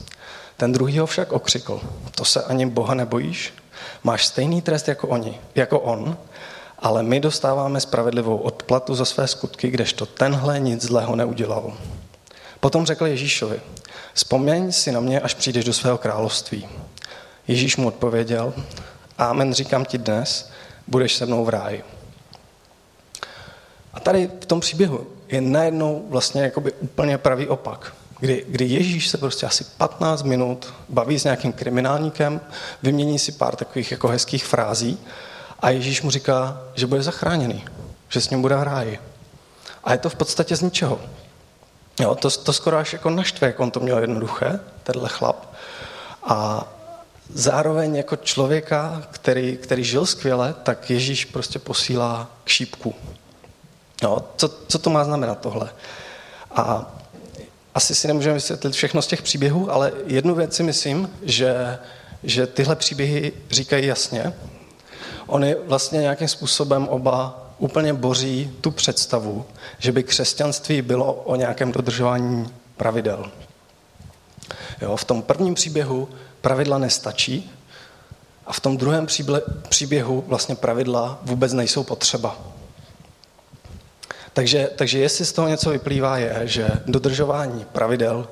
Ten 0.57 0.71
druhý 0.71 0.99
ho 0.99 1.05
však 1.05 1.31
okřikl. 1.31 1.81
To 2.15 2.25
se 2.25 2.43
ani 2.43 2.65
Boha 2.65 2.93
nebojíš? 2.93 3.53
Máš 4.03 4.25
stejný 4.25 4.61
trest 4.61 4.87
jako 4.87 5.07
oni, 5.07 5.39
jako 5.55 5.79
on, 5.79 6.17
ale 6.79 7.03
my 7.03 7.19
dostáváme 7.19 7.79
spravedlivou 7.79 8.37
odplatu 8.37 8.95
za 8.95 9.05
své 9.05 9.27
skutky, 9.27 9.69
kdežto 9.69 10.05
tenhle 10.05 10.59
nic 10.59 10.81
zlého 10.81 11.15
neudělal. 11.15 11.73
Potom 12.67 12.85
řekl 12.85 13.05
Ježíšovi, 13.05 13.61
vzpomeň 14.13 14.71
si 14.71 14.91
na 14.91 14.99
mě, 14.99 15.19
až 15.19 15.33
přijdeš 15.33 15.65
do 15.65 15.73
svého 15.73 15.97
království. 15.97 16.67
Ježíš 17.47 17.77
mu 17.77 17.87
odpověděl, 17.87 18.53
Amen 19.17 19.53
říkám 19.53 19.85
ti 19.85 19.97
dnes, 19.97 20.51
budeš 20.87 21.15
se 21.15 21.25
mnou 21.25 21.45
v 21.45 21.49
ráji. 21.49 21.83
A 23.93 23.99
tady 23.99 24.31
v 24.41 24.45
tom 24.45 24.59
příběhu 24.59 25.07
je 25.27 25.41
najednou 25.41 26.05
vlastně 26.09 26.41
jakoby 26.41 26.71
úplně 26.71 27.17
pravý 27.17 27.47
opak. 27.47 27.93
Kdy, 28.19 28.45
kdy 28.47 28.65
Ježíš 28.65 29.07
se 29.07 29.17
prostě 29.17 29.45
asi 29.45 29.63
15 29.63 30.23
minut 30.23 30.73
baví 30.89 31.19
s 31.19 31.23
nějakým 31.23 31.53
kriminálníkem, 31.53 32.41
vymění 32.83 33.19
si 33.19 33.31
pár 33.31 33.55
takových 33.55 33.91
jako 33.91 34.07
hezkých 34.07 34.45
frází 34.45 34.99
a 35.59 35.69
Ježíš 35.69 36.01
mu 36.01 36.11
říká, 36.11 36.61
že 36.75 36.87
bude 36.87 37.03
zachráněný, 37.03 37.65
že 38.09 38.21
s 38.21 38.29
ním 38.29 38.41
bude 38.41 38.55
v 38.55 38.63
ráji. 38.63 38.99
A 39.83 39.91
je 39.91 39.97
to 39.97 40.09
v 40.09 40.15
podstatě 40.15 40.55
z 40.55 40.61
ničeho. 40.61 40.99
Jo, 41.99 42.15
to, 42.15 42.29
to 42.29 42.53
skoro 42.53 42.77
až 42.77 42.93
jako 42.93 43.09
naštve, 43.09 43.47
jak 43.47 43.59
on 43.59 43.71
to 43.71 43.79
měl 43.79 43.99
jednoduché, 43.99 44.59
tenhle 44.83 45.09
chlap. 45.09 45.53
A 46.23 46.67
zároveň 47.33 47.95
jako 47.95 48.15
člověka, 48.15 49.03
který, 49.11 49.57
který 49.57 49.83
žil 49.83 50.05
skvěle, 50.05 50.55
tak 50.63 50.89
Ježíš 50.89 51.25
prostě 51.25 51.59
posílá 51.59 52.27
k 52.43 52.49
šípku. 52.49 52.95
Jo, 54.03 54.23
co, 54.37 54.49
co 54.67 54.79
to 54.79 54.89
má 54.89 55.03
znamenat 55.03 55.39
tohle? 55.39 55.69
A 56.51 56.91
asi 57.75 57.95
si 57.95 58.07
nemůžeme 58.07 58.33
vysvětlit 58.33 58.73
všechno 58.73 59.01
z 59.01 59.07
těch 59.07 59.21
příběhů, 59.21 59.71
ale 59.71 59.91
jednu 60.05 60.35
věc 60.35 60.55
si 60.55 60.63
myslím, 60.63 61.09
že, 61.21 61.77
že 62.23 62.47
tyhle 62.47 62.75
příběhy 62.75 63.33
říkají 63.51 63.85
jasně. 63.85 64.33
Oni 65.27 65.55
vlastně 65.65 66.01
nějakým 66.01 66.27
způsobem 66.27 66.87
oba 66.87 67.46
úplně 67.57 67.93
boří 67.93 68.51
tu 68.61 68.71
představu, 68.71 69.45
že 69.79 69.91
by 69.91 70.03
křesťanství 70.03 70.81
bylo 70.81 71.13
o 71.13 71.35
nějakém 71.35 71.71
dodržování 71.71 72.53
pravidel. 72.77 73.31
Jo, 74.81 74.95
v 74.95 75.03
tom 75.03 75.21
prvním 75.21 75.53
příběhu 75.53 76.09
pravidla 76.41 76.77
nestačí 76.77 77.51
a 78.45 78.53
v 78.53 78.59
tom 78.59 78.77
druhém 78.77 79.07
příběhu 79.69 80.23
vlastně 80.27 80.55
pravidla 80.55 81.19
vůbec 81.21 81.53
nejsou 81.53 81.83
potřeba. 81.83 82.37
Takže, 84.33 84.69
takže 84.75 84.99
jestli 84.99 85.25
z 85.25 85.33
toho 85.33 85.47
něco 85.47 85.69
vyplývá, 85.69 86.17
je, 86.17 86.41
že 86.43 86.69
dodržování 86.85 87.65
pravidel 87.65 88.27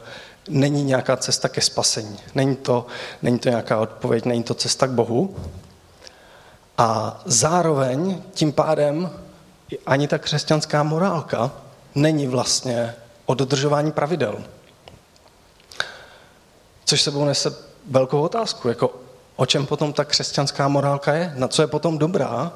není 0.49 0.83
nějaká 0.83 1.17
cesta 1.17 1.49
ke 1.49 1.61
spasení. 1.61 2.17
Není 2.35 2.55
to, 2.55 2.85
není 3.21 3.39
to 3.39 3.49
nějaká 3.49 3.79
odpověď, 3.79 4.25
není 4.25 4.43
to 4.43 4.53
cesta 4.53 4.87
k 4.87 4.91
Bohu. 4.91 5.35
A 6.77 7.21
zároveň 7.25 8.21
tím 8.33 8.51
pádem 8.51 9.09
ani 9.85 10.07
ta 10.07 10.17
křesťanská 10.17 10.83
morálka 10.83 11.51
není 11.95 12.27
vlastně 12.27 12.95
o 13.25 13.33
dodržování 13.33 13.91
pravidel. 13.91 14.43
Což 16.85 17.01
sebou 17.01 17.25
nese 17.25 17.55
velkou 17.89 18.21
otázku, 18.21 18.67
jako 18.67 18.91
o 19.35 19.45
čem 19.45 19.65
potom 19.65 19.93
ta 19.93 20.05
křesťanská 20.05 20.67
morálka 20.67 21.13
je, 21.13 21.33
na 21.35 21.47
co 21.47 21.61
je 21.61 21.67
potom 21.67 21.97
dobrá 21.97 22.51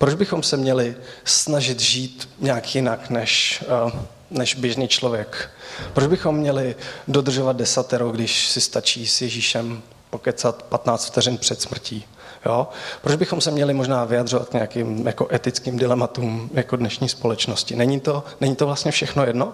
proč 0.00 0.14
bychom 0.14 0.42
se 0.42 0.56
měli 0.56 0.96
snažit 1.24 1.80
žít 1.80 2.28
nějak 2.38 2.74
jinak 2.74 3.10
než, 3.10 3.64
eh, 3.88 3.98
než 4.30 4.54
běžný 4.54 4.88
člověk? 4.88 5.50
Proč 5.92 6.06
bychom 6.06 6.36
měli 6.36 6.76
dodržovat 7.08 7.56
desatero, 7.56 8.10
když 8.10 8.48
si 8.48 8.60
stačí 8.60 9.06
s 9.06 9.20
Ježíšem 9.20 9.82
pokecat 10.10 10.62
15 10.62 11.06
vteřin 11.06 11.38
před 11.38 11.62
smrtí? 11.62 12.04
Jo? 12.46 12.68
Proč 13.02 13.16
bychom 13.16 13.40
se 13.40 13.50
měli 13.50 13.74
možná 13.74 14.04
vyjadřovat 14.04 14.48
k 14.48 14.52
nějakým 14.52 15.06
jako 15.06 15.28
etickým 15.32 15.78
dilematům 15.78 16.50
jako 16.52 16.76
dnešní 16.76 17.08
společnosti? 17.08 17.76
Není 17.76 18.00
to, 18.00 18.24
není 18.40 18.56
to 18.56 18.66
vlastně 18.66 18.92
všechno 18.92 19.26
jedno? 19.26 19.52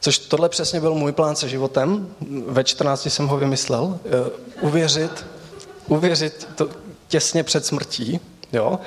Což 0.00 0.18
tohle 0.18 0.48
přesně 0.48 0.80
byl 0.80 0.94
můj 0.94 1.12
plán 1.12 1.36
se 1.36 1.48
životem. 1.48 2.08
Ve 2.46 2.64
14 2.64 3.06
jsem 3.06 3.26
ho 3.26 3.36
vymyslel. 3.36 3.98
Eh, 4.06 4.30
uvěřit, 4.60 5.26
uvěřit 5.88 6.48
to 6.54 6.68
těsně 7.08 7.42
před 7.42 7.66
smrtí, 7.66 8.20
Jo? 8.54 8.78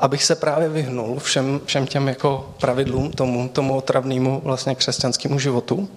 Abych 0.00 0.24
se 0.24 0.34
právě 0.34 0.68
vyhnul 0.68 1.18
všem, 1.18 1.60
všem 1.64 1.86
těm 1.86 2.08
jako 2.08 2.54
pravidlům, 2.60 3.12
tomu, 3.12 3.48
tomu 3.48 3.76
otravnému 3.76 4.40
vlastně 4.44 4.74
křesťanskému 4.74 5.38
životu 5.38 5.88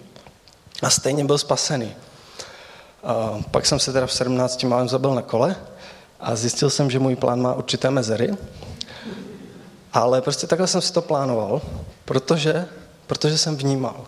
a 0.82 0.90
stejně 0.90 1.24
byl 1.24 1.38
spasený. 1.38 1.92
Pak 3.50 3.66
jsem 3.66 3.78
se 3.78 3.92
teda 3.92 4.06
v 4.06 4.12
17 4.12 4.64
málem 4.64 4.88
zabil 4.88 5.14
na 5.14 5.22
kole 5.22 5.56
a 6.20 6.36
zjistil 6.36 6.70
jsem, 6.70 6.90
že 6.90 6.98
můj 6.98 7.16
plán 7.16 7.40
má 7.42 7.54
určité 7.54 7.90
mezery, 7.90 8.34
ale 9.92 10.20
prostě 10.22 10.46
takhle 10.46 10.66
jsem 10.66 10.80
si 10.80 10.92
to 10.92 11.02
plánoval, 11.02 11.62
protože, 12.04 12.66
protože 13.06 13.38
jsem 13.38 13.56
vnímal 13.56 14.06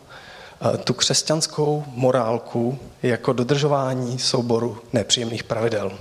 tu 0.84 0.94
křesťanskou 0.94 1.84
morálku 1.86 2.78
jako 3.02 3.32
dodržování 3.32 4.18
souboru 4.18 4.78
nepříjemných 4.92 5.44
pravidel. 5.44 5.92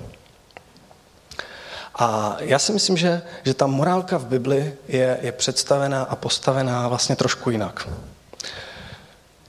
A 1.95 2.37
já 2.39 2.59
si 2.59 2.73
myslím, 2.73 2.97
že, 2.97 3.21
že 3.43 3.53
ta 3.53 3.67
morálka 3.67 4.17
v 4.17 4.25
Bibli 4.25 4.73
je, 4.87 5.19
je 5.21 5.31
představená 5.31 6.03
a 6.03 6.15
postavená 6.15 6.87
vlastně 6.87 7.15
trošku 7.15 7.49
jinak. 7.49 7.87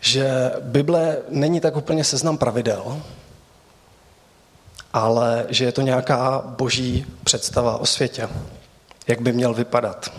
Že 0.00 0.52
Bible 0.60 1.16
není 1.28 1.60
tak 1.60 1.76
úplně 1.76 2.04
seznam 2.04 2.38
pravidel, 2.38 3.02
ale 4.92 5.46
že 5.48 5.64
je 5.64 5.72
to 5.72 5.80
nějaká 5.80 6.42
boží 6.44 7.06
představa 7.24 7.76
o 7.76 7.86
světě, 7.86 8.28
jak 9.06 9.20
by 9.20 9.32
měl 9.32 9.54
vypadat. 9.54 10.12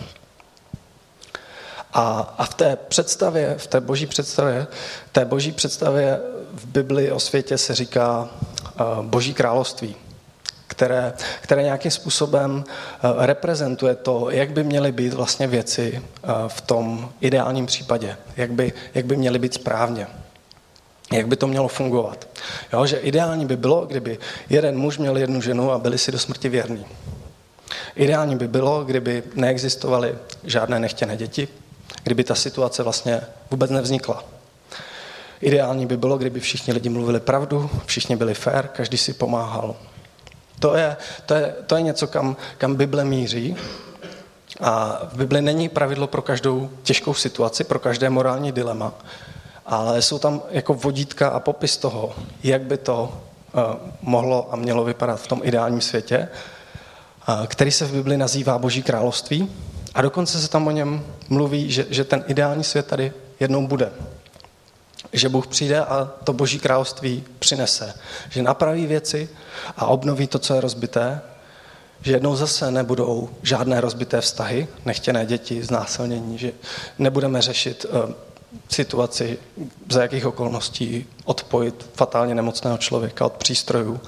A, 1.92 2.34
a 2.38 2.44
v 2.44 2.54
té 2.54 2.76
představě, 2.76 3.54
v 3.58 3.66
té 3.66 3.80
boží 3.80 4.06
představě, 4.06 4.66
té 5.12 5.24
boží 5.24 5.52
představě 5.52 6.20
v 6.52 6.66
Bibli 6.66 7.12
o 7.12 7.20
světě 7.20 7.58
se 7.58 7.74
říká 7.74 8.28
uh, 8.80 9.04
boží 9.04 9.34
království 9.34 9.96
které, 10.66 11.12
které 11.40 11.62
nějakým 11.62 11.90
způsobem 11.90 12.64
eh, 12.66 13.26
reprezentuje 13.26 13.94
to, 13.94 14.30
jak 14.30 14.50
by 14.50 14.64
měly 14.64 14.92
být 14.92 15.12
vlastně 15.12 15.46
věci 15.46 16.02
eh, 16.02 16.28
v 16.48 16.60
tom 16.60 17.12
ideálním 17.20 17.66
případě, 17.66 18.16
jak 18.36 18.52
by, 18.52 18.72
jak 18.94 19.06
by 19.06 19.16
měly 19.16 19.38
být 19.38 19.54
správně 19.54 20.06
jak 21.16 21.28
by 21.28 21.36
to 21.36 21.46
mělo 21.46 21.68
fungovat. 21.68 22.28
Jo, 22.72 22.86
že 22.86 22.96
ideální 22.96 23.46
by 23.46 23.56
bylo, 23.56 23.86
kdyby 23.86 24.18
jeden 24.50 24.78
muž 24.78 24.98
měl 24.98 25.16
jednu 25.16 25.40
ženu 25.40 25.72
a 25.72 25.78
byli 25.78 25.98
si 25.98 26.12
do 26.12 26.18
smrti 26.18 26.48
věrní. 26.48 26.86
Ideální 27.96 28.36
by 28.36 28.48
bylo, 28.48 28.84
kdyby 28.84 29.22
neexistovaly 29.34 30.14
žádné 30.44 30.78
nechtěné 30.78 31.16
děti, 31.16 31.48
kdyby 32.02 32.24
ta 32.24 32.34
situace 32.34 32.82
vlastně 32.82 33.20
vůbec 33.50 33.70
nevznikla. 33.70 34.24
Ideální 35.40 35.86
by 35.86 35.96
bylo, 35.96 36.18
kdyby 36.18 36.40
všichni 36.40 36.72
lidi 36.72 36.88
mluvili 36.88 37.20
pravdu, 37.20 37.70
všichni 37.86 38.16
byli 38.16 38.34
fair, 38.34 38.66
každý 38.68 38.98
si 38.98 39.12
pomáhal. 39.12 39.76
To 40.60 40.74
je, 40.74 40.96
to 41.26 41.34
je, 41.34 41.54
to 41.66 41.76
je 41.76 41.82
něco, 41.82 42.06
kam, 42.06 42.36
kam 42.58 42.74
Bible 42.74 43.04
míří. 43.04 43.56
A 44.60 45.00
v 45.12 45.16
Bibli 45.16 45.42
není 45.42 45.68
pravidlo 45.68 46.06
pro 46.06 46.22
každou 46.22 46.70
těžkou 46.82 47.14
situaci, 47.14 47.64
pro 47.64 47.78
každé 47.78 48.10
morální 48.10 48.52
dilema, 48.52 48.92
ale 49.66 50.02
jsou 50.02 50.18
tam 50.18 50.42
jako 50.50 50.74
vodítka 50.74 51.28
a 51.28 51.40
popis 51.40 51.76
toho, 51.76 52.12
jak 52.42 52.62
by 52.62 52.76
to 52.76 53.22
uh, 53.54 53.60
mohlo 54.02 54.52
a 54.52 54.56
mělo 54.56 54.84
vypadat 54.84 55.20
v 55.20 55.26
tom 55.26 55.40
ideálním 55.44 55.80
světě, 55.80 56.28
uh, 57.28 57.46
který 57.46 57.70
se 57.70 57.86
v 57.86 57.92
Bibli 57.92 58.16
nazývá 58.16 58.58
Boží 58.58 58.82
království. 58.82 59.50
A 59.94 60.02
dokonce 60.02 60.40
se 60.40 60.48
tam 60.48 60.66
o 60.66 60.70
něm 60.70 61.04
mluví, 61.28 61.72
že, 61.72 61.86
že 61.90 62.04
ten 62.04 62.24
ideální 62.26 62.64
svět 62.64 62.86
tady 62.86 63.12
jednou 63.40 63.66
bude 63.66 63.90
že 65.14 65.28
Bůh 65.28 65.46
přijde 65.46 65.80
a 65.80 66.10
to 66.24 66.32
boží 66.32 66.58
království 66.58 67.24
přinese. 67.38 67.94
Že 68.30 68.42
napraví 68.42 68.86
věci 68.86 69.28
a 69.76 69.86
obnoví 69.86 70.26
to, 70.26 70.38
co 70.38 70.54
je 70.54 70.60
rozbité, 70.60 71.20
že 72.02 72.12
jednou 72.12 72.36
zase 72.36 72.70
nebudou 72.70 73.30
žádné 73.42 73.80
rozbité 73.80 74.20
vztahy, 74.20 74.68
nechtěné 74.84 75.26
děti, 75.26 75.62
znásilnění, 75.62 76.38
že 76.38 76.52
nebudeme 76.98 77.42
řešit 77.42 77.86
uh, 77.88 78.10
situaci, 78.68 79.38
za 79.90 80.02
jakých 80.02 80.26
okolností 80.26 81.06
odpojit 81.24 81.90
fatálně 81.94 82.34
nemocného 82.34 82.78
člověka 82.78 83.26
od 83.26 83.32
přístrojů 83.32 84.00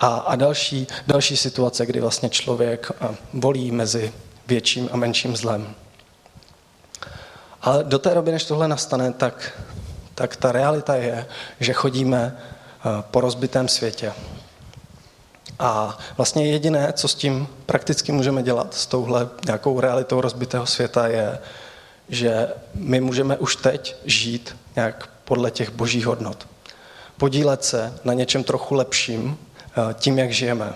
a, 0.00 0.06
a 0.06 0.36
další, 0.36 0.86
další 1.06 1.36
situace, 1.36 1.86
kdy 1.86 2.00
vlastně 2.00 2.28
člověk 2.28 2.90
uh, 2.90 3.14
volí 3.32 3.70
mezi 3.70 4.12
větším 4.46 4.88
a 4.92 4.96
menším 4.96 5.36
zlem. 5.36 5.74
Ale 7.62 7.84
do 7.84 7.98
té 7.98 8.14
doby, 8.14 8.32
než 8.32 8.44
tohle 8.44 8.68
nastane, 8.68 9.12
tak, 9.12 9.60
tak 10.14 10.36
ta 10.36 10.52
realita 10.52 10.94
je, 10.94 11.26
že 11.60 11.72
chodíme 11.72 12.36
eh, 12.36 13.02
po 13.10 13.20
rozbitém 13.20 13.68
světě. 13.68 14.12
A 15.58 15.98
vlastně 16.16 16.46
jediné, 16.46 16.92
co 16.92 17.08
s 17.08 17.14
tím 17.14 17.48
prakticky 17.66 18.12
můžeme 18.12 18.42
dělat, 18.42 18.74
s 18.74 18.86
touhle 18.86 19.28
nějakou 19.46 19.80
realitou 19.80 20.20
rozbitého 20.20 20.66
světa, 20.66 21.06
je, 21.06 21.38
že 22.08 22.48
my 22.74 23.00
můžeme 23.00 23.36
už 23.36 23.56
teď 23.56 23.96
žít 24.04 24.56
nějak 24.76 25.08
podle 25.24 25.50
těch 25.50 25.70
božích 25.70 26.06
hodnot. 26.06 26.46
Podílet 27.16 27.64
se 27.64 27.94
na 28.04 28.14
něčem 28.14 28.44
trochu 28.44 28.74
lepším 28.74 29.38
eh, 29.38 29.94
tím, 29.94 30.18
jak 30.18 30.32
žijeme. 30.32 30.72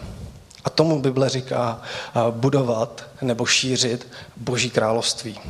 A 0.64 0.70
tomu 0.70 1.00
Bible 1.00 1.28
říká 1.28 1.80
eh, 1.82 2.20
budovat 2.30 3.04
nebo 3.22 3.46
šířit 3.46 4.08
boží 4.36 4.70
království. 4.70 5.40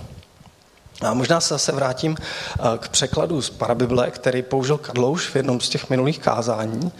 A 1.00 1.14
možná 1.14 1.40
se 1.40 1.54
zase 1.54 1.72
vrátím 1.72 2.16
eh, 2.18 2.62
k 2.78 2.88
překladu 2.88 3.42
z 3.42 3.50
Parabible, 3.50 4.10
který 4.10 4.42
použil 4.42 4.78
Kadlouš 4.78 5.28
v 5.28 5.36
jednom 5.36 5.60
z 5.60 5.68
těch 5.68 5.90
minulých 5.90 6.18
kázání, 6.18 6.92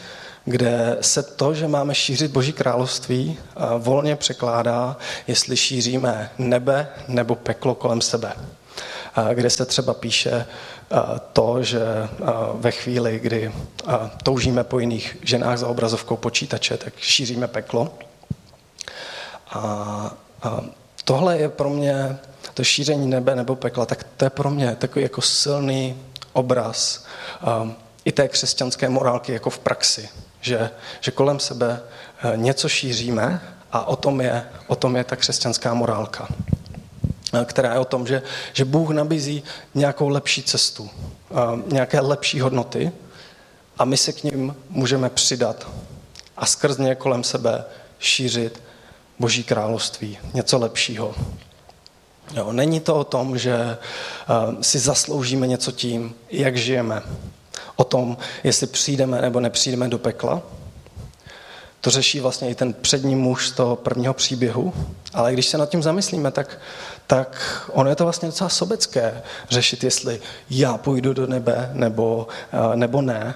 kde 0.45 0.97
se 1.01 1.23
to, 1.23 1.55
že 1.55 1.69
máme 1.69 1.95
šířit 1.95 2.31
Boží 2.31 2.53
království, 2.53 3.39
volně 3.79 4.17
překládá, 4.17 4.97
jestli 5.27 5.57
šíříme 5.57 6.31
nebe 6.39 6.89
nebo 7.09 7.35
peklo 7.35 7.75
kolem 7.75 8.01
sebe. 8.01 8.33
Kde 9.35 9.51
se 9.51 9.67
třeba 9.67 9.95
píše 9.95 10.47
to, 11.33 11.63
že 11.63 11.81
ve 12.55 12.71
chvíli, 12.71 13.19
kdy 13.19 13.53
toužíme 14.23 14.65
po 14.65 14.79
jiných 14.79 15.17
ženách 15.23 15.59
za 15.59 15.69
obrazovkou 15.69 16.17
počítače, 16.17 16.77
tak 16.77 16.93
šíříme 16.97 17.49
peklo. 17.49 17.95
A 19.51 20.15
tohle 21.05 21.39
je 21.39 21.49
pro 21.49 21.71
mě, 21.71 22.19
to 22.55 22.65
šíření 22.65 23.07
nebe 23.07 23.37
nebo 23.37 23.57
pekla, 23.57 23.87
tak 23.87 24.07
to 24.17 24.25
je 24.25 24.31
pro 24.31 24.51
mě 24.51 24.77
takový 24.77 25.03
jako 25.03 25.23
silný 25.23 25.97
obraz 26.33 27.05
i 28.05 28.13
té 28.13 28.29
křesťanské 28.29 28.89
morálky 28.89 29.33
jako 29.33 29.51
v 29.51 29.59
praxi 29.59 30.09
že, 30.43 30.71
že 31.01 31.11
kolem 31.11 31.41
sebe 31.41 31.81
eh, 32.23 32.37
něco 32.37 32.69
šíříme 32.69 33.41
a 33.73 33.85
o 33.85 33.97
tom 33.97 34.21
je, 34.21 34.45
o 34.67 34.77
tom 34.77 34.97
je 34.97 35.05
ta 35.05 35.17
křesťanská 35.17 35.75
morálka, 35.75 36.29
která 37.45 37.73
je 37.73 37.79
o 37.79 37.85
tom, 37.85 38.07
že, 38.07 38.23
že 38.53 38.65
Bůh 38.65 38.91
nabízí 38.91 39.43
nějakou 39.75 40.09
lepší 40.09 40.43
cestu, 40.43 40.91
eh, 41.31 41.35
nějaké 41.67 42.01
lepší 42.01 42.41
hodnoty 42.41 42.93
a 43.79 43.85
my 43.85 43.97
se 43.97 44.13
k 44.13 44.25
ním 44.25 44.57
můžeme 44.71 45.11
přidat 45.11 45.69
a 46.37 46.47
skrz 46.47 46.79
ně 46.79 46.95
kolem 46.95 47.25
sebe 47.25 47.65
šířit 47.99 48.63
Boží 49.19 49.45
království, 49.45 50.19
něco 50.35 50.59
lepšího. 50.59 51.15
Jo, 52.35 52.53
není 52.53 52.81
to 52.81 52.95
o 52.97 53.05
tom, 53.05 53.39
že 53.39 53.77
si 54.61 54.79
zasloužíme 54.79 55.47
něco 55.47 55.73
tím, 55.73 56.15
jak 56.31 56.57
žijeme, 56.57 57.03
o 57.77 57.85
tom, 57.85 58.17
jestli 58.45 58.67
přijdeme 58.67 59.21
nebo 59.21 59.41
nepřijdeme 59.41 59.89
do 59.89 59.99
pekla. 59.99 60.43
To 61.81 61.91
řeší 61.91 62.21
vlastně 62.21 62.51
i 62.51 62.55
ten 62.55 62.73
přední 62.73 63.17
muž 63.17 63.49
z 63.49 63.53
toho 63.53 63.77
prvního 63.77 64.15
příběhu. 64.15 64.75
Ale 65.15 65.33
když 65.33 65.47
se 65.47 65.59
nad 65.59 65.69
tím 65.69 65.83
zamyslíme, 65.83 66.31
tak, 66.31 66.59
tak 67.07 67.63
ono 67.73 67.91
je 67.91 67.97
to 67.97 68.05
vlastně 68.05 68.29
docela 68.29 68.51
sobecké 68.51 69.23
řešit, 69.51 69.85
jestli 69.85 70.21
já 70.51 70.79
půjdu 70.79 71.13
do 71.13 71.27
nebe 71.27 71.71
nebo, 71.73 72.29
eh, 72.53 72.77
nebo 72.77 73.03
ne. 73.03 73.35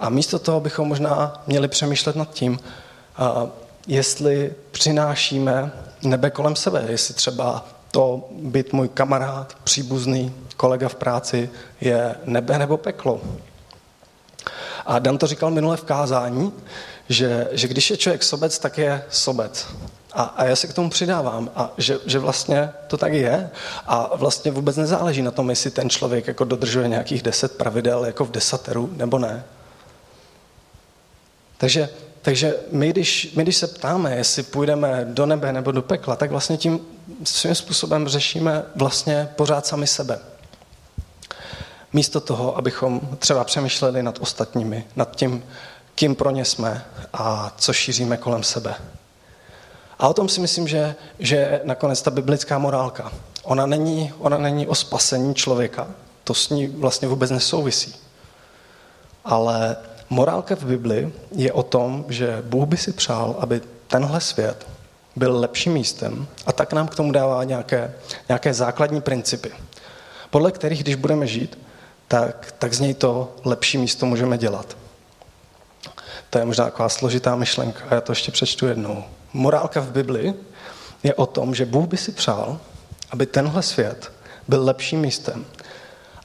A 0.00 0.08
místo 0.08 0.38
toho 0.38 0.60
bychom 0.60 0.88
možná 0.88 1.42
měli 1.46 1.68
přemýšlet 1.68 2.16
nad 2.16 2.30
tím, 2.30 2.58
eh, 2.58 3.50
jestli 3.86 4.52
přinášíme 4.70 5.72
nebe 6.02 6.30
kolem 6.30 6.56
sebe, 6.56 6.84
jestli 6.88 7.14
třeba 7.14 7.66
to 7.90 8.28
být 8.30 8.72
můj 8.72 8.88
kamarád, 8.88 9.56
příbuzný, 9.64 10.34
kolega 10.56 10.88
v 10.88 10.94
práci 10.94 11.50
je 11.80 12.14
nebe 12.24 12.58
nebo 12.58 12.76
peklo. 12.76 13.20
A 14.86 14.98
Dan 14.98 15.18
to 15.18 15.26
říkal 15.26 15.50
minule 15.50 15.76
v 15.76 15.84
kázání, 15.84 16.52
že, 17.08 17.48
že 17.52 17.68
když 17.68 17.90
je 17.90 17.96
člověk 17.96 18.22
sobec, 18.22 18.58
tak 18.58 18.78
je 18.78 19.04
sobec. 19.10 19.66
A, 20.14 20.22
a 20.22 20.44
já 20.44 20.56
se 20.56 20.66
k 20.66 20.74
tomu 20.74 20.90
přidávám, 20.90 21.50
a 21.56 21.70
že, 21.78 21.98
že 22.06 22.18
vlastně 22.18 22.70
to 22.86 22.96
tak 22.96 23.12
je 23.12 23.50
a 23.86 24.16
vlastně 24.16 24.50
vůbec 24.50 24.76
nezáleží 24.76 25.22
na 25.22 25.30
tom, 25.30 25.50
jestli 25.50 25.70
ten 25.70 25.90
člověk 25.90 26.26
jako 26.26 26.44
dodržuje 26.44 26.88
nějakých 26.88 27.22
deset 27.22 27.56
pravidel 27.56 28.04
jako 28.04 28.24
v 28.24 28.30
desateru 28.30 28.90
nebo 28.96 29.18
ne. 29.18 29.44
Takže 31.58 31.88
takže 32.24 32.54
my 32.72 32.90
když, 32.90 33.32
my, 33.36 33.42
když 33.42 33.56
se 33.56 33.66
ptáme, 33.66 34.16
jestli 34.16 34.42
půjdeme 34.42 35.04
do 35.04 35.26
nebe 35.26 35.52
nebo 35.52 35.72
do 35.72 35.82
pekla, 35.82 36.16
tak 36.16 36.30
vlastně 36.30 36.56
tím 36.56 36.80
svým 37.24 37.54
způsobem 37.54 38.08
řešíme 38.08 38.62
vlastně 38.76 39.28
pořád 39.36 39.66
sami 39.66 39.86
sebe. 39.86 40.18
Místo 41.92 42.20
toho, 42.20 42.56
abychom 42.56 43.00
třeba 43.18 43.44
přemýšleli 43.44 44.02
nad 44.02 44.18
ostatními, 44.20 44.86
nad 44.96 45.16
tím, 45.16 45.44
kým 45.94 46.14
pro 46.14 46.30
ně 46.30 46.44
jsme 46.44 46.84
a 47.12 47.52
co 47.56 47.72
šíříme 47.72 48.16
kolem 48.16 48.42
sebe. 48.42 48.74
A 49.98 50.08
o 50.08 50.14
tom 50.14 50.28
si 50.28 50.40
myslím, 50.40 50.68
že, 50.68 50.94
že 51.18 51.60
nakonec 51.64 52.02
ta 52.02 52.10
biblická 52.10 52.58
morálka. 52.58 53.12
Ona 53.42 53.66
není, 53.66 54.12
ona 54.18 54.38
není 54.38 54.66
o 54.66 54.74
spasení 54.74 55.34
člověka, 55.34 55.86
to 56.24 56.34
s 56.34 56.50
ní 56.50 56.66
vlastně 56.66 57.08
vůbec 57.08 57.30
nesouvisí. 57.30 57.94
Ale 59.24 59.76
Morálka 60.10 60.56
v 60.56 60.64
Bibli 60.64 61.12
je 61.32 61.52
o 61.52 61.62
tom, 61.62 62.04
že 62.08 62.42
Bůh 62.44 62.68
by 62.68 62.76
si 62.76 62.92
přál, 62.92 63.36
aby 63.38 63.60
tenhle 63.86 64.20
svět 64.20 64.66
byl 65.16 65.40
lepším 65.40 65.72
místem 65.72 66.26
a 66.46 66.52
tak 66.52 66.72
nám 66.72 66.88
k 66.88 66.94
tomu 66.94 67.12
dává 67.12 67.44
nějaké, 67.44 67.94
nějaké 68.28 68.54
základní 68.54 69.00
principy, 69.00 69.52
podle 70.30 70.52
kterých, 70.52 70.82
když 70.82 70.94
budeme 70.94 71.26
žít, 71.26 71.58
tak, 72.08 72.54
tak 72.58 72.74
z 72.74 72.80
něj 72.80 72.94
to 72.94 73.34
lepší 73.44 73.78
místo 73.78 74.06
můžeme 74.06 74.38
dělat. 74.38 74.76
To 76.30 76.38
je 76.38 76.44
možná 76.44 76.64
taková 76.64 76.88
složitá 76.88 77.36
myšlenka, 77.36 77.80
já 77.90 78.00
to 78.00 78.12
ještě 78.12 78.32
přečtu 78.32 78.66
jednou. 78.66 79.04
Morálka 79.34 79.80
v 79.80 79.90
Bibli 79.90 80.34
je 81.02 81.14
o 81.14 81.26
tom, 81.26 81.54
že 81.54 81.66
Bůh 81.66 81.88
by 81.88 81.96
si 81.96 82.12
přál, 82.12 82.60
aby 83.10 83.26
tenhle 83.26 83.62
svět 83.62 84.12
byl 84.48 84.64
lepším 84.64 85.00
místem, 85.00 85.44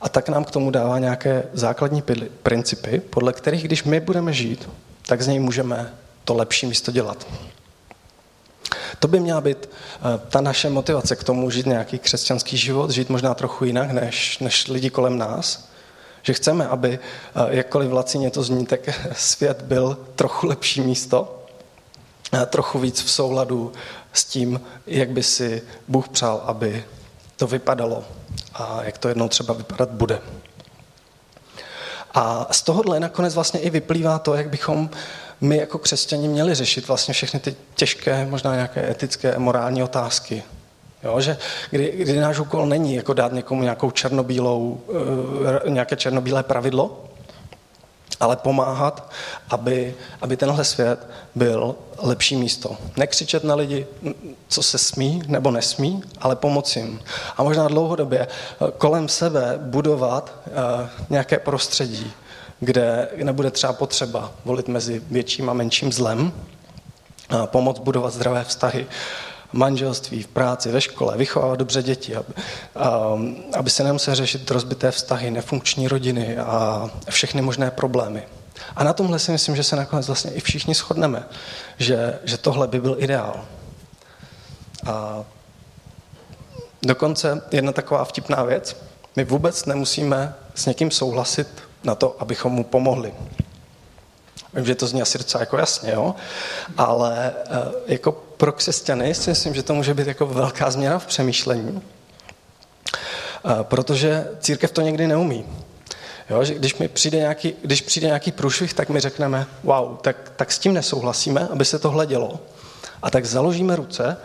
a 0.01 0.09
tak 0.09 0.29
nám 0.29 0.43
k 0.43 0.51
tomu 0.51 0.71
dává 0.71 0.99
nějaké 0.99 1.43
základní 1.53 2.03
principy, 2.43 2.99
podle 2.99 3.33
kterých, 3.33 3.63
když 3.63 3.83
my 3.83 3.99
budeme 3.99 4.33
žít, 4.33 4.69
tak 5.05 5.21
z 5.21 5.27
něj 5.27 5.39
můžeme 5.39 5.93
to 6.25 6.33
lepší 6.33 6.65
místo 6.65 6.91
dělat. 6.91 7.27
To 8.99 9.07
by 9.07 9.19
měla 9.19 9.41
být 9.41 9.69
eh, 9.69 10.21
ta 10.29 10.41
naše 10.41 10.69
motivace 10.69 11.15
k 11.15 11.23
tomu 11.23 11.49
žít 11.49 11.65
nějaký 11.65 11.99
křesťanský 11.99 12.57
život, 12.57 12.91
žít 12.91 13.09
možná 13.09 13.33
trochu 13.33 13.65
jinak 13.65 13.91
než, 13.91 14.39
než 14.39 14.67
lidi 14.67 14.89
kolem 14.89 15.17
nás. 15.17 15.69
Že 16.21 16.33
chceme, 16.33 16.67
aby 16.67 16.99
eh, 16.99 17.55
jakkoliv 17.55 17.91
lacině 17.91 18.31
to 18.31 18.43
zní, 18.43 18.65
tak 18.65 18.79
svět 19.13 19.61
byl 19.61 19.97
trochu 20.15 20.47
lepší 20.47 20.81
místo, 20.81 21.38
trochu 22.45 22.79
víc 22.79 23.03
v 23.03 23.11
souladu 23.11 23.71
s 24.13 24.25
tím, 24.25 24.61
jak 24.87 25.09
by 25.09 25.23
si 25.23 25.61
Bůh 25.87 26.09
přál, 26.09 26.41
aby 26.45 26.83
to 27.37 27.47
vypadalo 27.47 28.03
a 28.53 28.79
jak 28.83 28.97
to 28.97 29.07
jednou 29.07 29.27
třeba 29.27 29.53
vypadat 29.53 29.89
bude. 29.89 30.19
A 32.13 32.47
z 32.51 32.61
tohohle 32.61 32.99
nakonec 32.99 33.35
vlastně 33.35 33.59
i 33.59 33.69
vyplývá 33.69 34.19
to, 34.19 34.33
jak 34.33 34.49
bychom 34.49 34.89
my 35.41 35.57
jako 35.57 35.77
křesťani 35.77 36.27
měli 36.27 36.55
řešit 36.55 36.87
vlastně 36.87 37.13
všechny 37.13 37.39
ty 37.39 37.55
těžké, 37.75 38.25
možná 38.25 38.53
nějaké 38.55 38.91
etické, 38.91 39.39
morální 39.39 39.83
otázky. 39.83 40.43
Jo, 41.03 41.21
že 41.21 41.37
kdy, 41.69 41.93
kdy 41.97 42.19
náš 42.19 42.39
úkol 42.39 42.65
není 42.65 42.95
jako 42.95 43.13
dát 43.13 43.31
někomu 43.33 43.63
nějakou 43.63 43.91
černobílou, 43.91 44.81
eh, 45.65 45.69
nějaké 45.69 45.95
černobílé 45.95 46.43
pravidlo, 46.43 47.08
ale 48.19 48.35
pomáhat, 48.35 49.11
aby, 49.49 49.95
aby 50.21 50.37
tenhle 50.37 50.63
svět 50.65 51.07
byl 51.35 51.75
lepší 51.97 52.35
místo. 52.35 52.77
Nekřičet 52.97 53.43
na 53.43 53.55
lidi, 53.55 53.87
co 54.47 54.63
se 54.63 54.77
smí 54.77 55.23
nebo 55.27 55.51
nesmí, 55.51 56.03
ale 56.21 56.35
pomoci 56.35 56.79
jim. 56.79 56.99
A 57.37 57.43
možná 57.43 57.67
dlouhodobě 57.67 58.19
eh, 58.19 58.71
kolem 58.77 59.09
sebe 59.09 59.59
budovat 59.61 60.33
eh, 60.47 60.89
nějaké 61.09 61.39
prostředí, 61.39 62.11
kde 62.59 63.07
nebude 63.23 63.51
třeba 63.51 63.73
potřeba 63.73 64.31
volit 64.45 64.67
mezi 64.67 65.01
větším 65.09 65.49
a 65.49 65.53
menším 65.53 65.93
zlem, 65.93 66.31
pomoct 67.45 67.79
budovat 67.79 68.13
zdravé 68.13 68.43
vztahy, 68.43 68.87
manželství, 69.53 70.23
v 70.23 70.27
práci, 70.27 70.71
ve 70.71 70.81
škole, 70.81 71.17
vychovávat 71.17 71.59
dobře 71.59 71.83
děti, 71.83 72.15
aby, 72.15 72.33
aby 73.53 73.69
se 73.69 73.83
nemuseli 73.83 74.15
řešit 74.15 74.51
rozbité 74.51 74.91
vztahy, 74.91 75.31
nefunkční 75.31 75.87
rodiny 75.87 76.37
a 76.37 76.89
všechny 77.09 77.41
možné 77.41 77.71
problémy. 77.71 78.23
A 78.75 78.83
na 78.83 78.93
tomhle 78.93 79.19
si 79.19 79.31
myslím, 79.31 79.55
že 79.55 79.63
se 79.63 79.75
nakonec 79.75 80.07
vlastně 80.07 80.31
i 80.31 80.39
všichni 80.39 80.75
shodneme, 80.75 81.23
že, 81.77 82.19
že 82.23 82.37
tohle 82.37 82.67
by 82.67 82.81
byl 82.81 82.95
ideál. 82.99 83.45
A 84.85 85.23
dokonce 86.81 87.41
jedna 87.51 87.71
taková 87.71 88.05
vtipná 88.05 88.43
věc, 88.43 88.75
my 89.15 89.23
vůbec 89.23 89.65
nemusíme 89.65 90.33
s 90.55 90.65
někým 90.65 90.91
souhlasit 90.91 91.47
na 91.83 91.95
to, 91.95 92.15
abychom 92.19 92.51
mu 92.53 92.63
pomohli. 92.63 93.13
Vím, 94.53 94.65
že 94.65 94.75
to 94.75 94.87
zní 94.87 95.01
asi 95.01 95.17
docela 95.17 95.41
jako 95.41 95.57
jasně, 95.57 95.91
jo? 95.91 96.15
ale 96.77 97.33
eh, 97.45 97.71
jako 97.87 98.28
pro 98.39 98.51
křesťany 98.51 99.15
si 99.15 99.29
myslím, 99.29 99.55
že 99.55 99.63
to 99.63 99.73
může 99.73 99.93
být 99.93 100.07
jako 100.07 100.25
velká 100.25 100.71
změna 100.71 100.99
v 100.99 101.05
přemýšlení. 101.05 101.81
protože 103.63 104.27
církev 104.39 104.71
to 104.71 104.81
někdy 104.81 105.07
neumí. 105.07 105.45
Jo, 106.29 106.43
že 106.43 106.53
když, 106.53 106.75
mi 106.75 106.87
přijde 106.87 107.17
nějaký, 107.17 107.53
když 107.61 107.81
přijde 107.81 108.07
nějaký 108.07 108.31
průšvih, 108.31 108.73
tak 108.73 108.89
mi 108.89 108.99
řekneme, 108.99 109.47
wow, 109.63 109.97
tak, 109.97 110.31
tak 110.35 110.51
s 110.51 110.59
tím 110.59 110.73
nesouhlasíme, 110.73 111.47
aby 111.51 111.65
se 111.65 111.79
tohle 111.79 112.05
dělo. 112.05 112.39
A 113.01 113.11
tak 113.11 113.25
založíme 113.25 113.75
ruce 113.75 114.17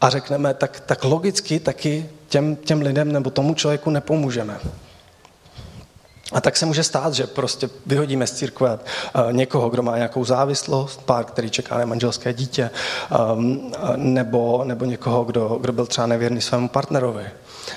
a 0.00 0.10
řekneme, 0.10 0.54
tak, 0.54 0.80
tak 0.80 1.04
logicky 1.04 1.60
taky 1.60 2.10
těm, 2.28 2.56
těm 2.56 2.80
lidem 2.80 3.12
nebo 3.12 3.30
tomu 3.30 3.54
člověku 3.54 3.90
nepomůžeme. 3.90 4.60
A 6.32 6.40
tak 6.40 6.56
se 6.56 6.66
může 6.66 6.82
stát, 6.82 7.14
že 7.14 7.26
prostě 7.26 7.70
vyhodíme 7.86 8.26
z 8.26 8.32
církve 8.32 8.78
eh, 8.78 9.32
někoho, 9.32 9.68
kdo 9.70 9.82
má 9.82 9.96
nějakou 9.96 10.24
závislost, 10.24 11.02
pár, 11.04 11.24
který 11.24 11.50
čeká 11.50 11.78
na 11.78 11.86
manželské 11.86 12.32
dítě, 12.32 12.70
ehm, 13.10 13.72
nebo, 13.96 14.64
nebo 14.64 14.84
někoho, 14.84 15.24
kdo, 15.24 15.58
kdo 15.60 15.72
byl 15.72 15.86
třeba 15.86 16.06
nevěrný 16.06 16.40
svému 16.40 16.68
partnerovi. 16.68 17.24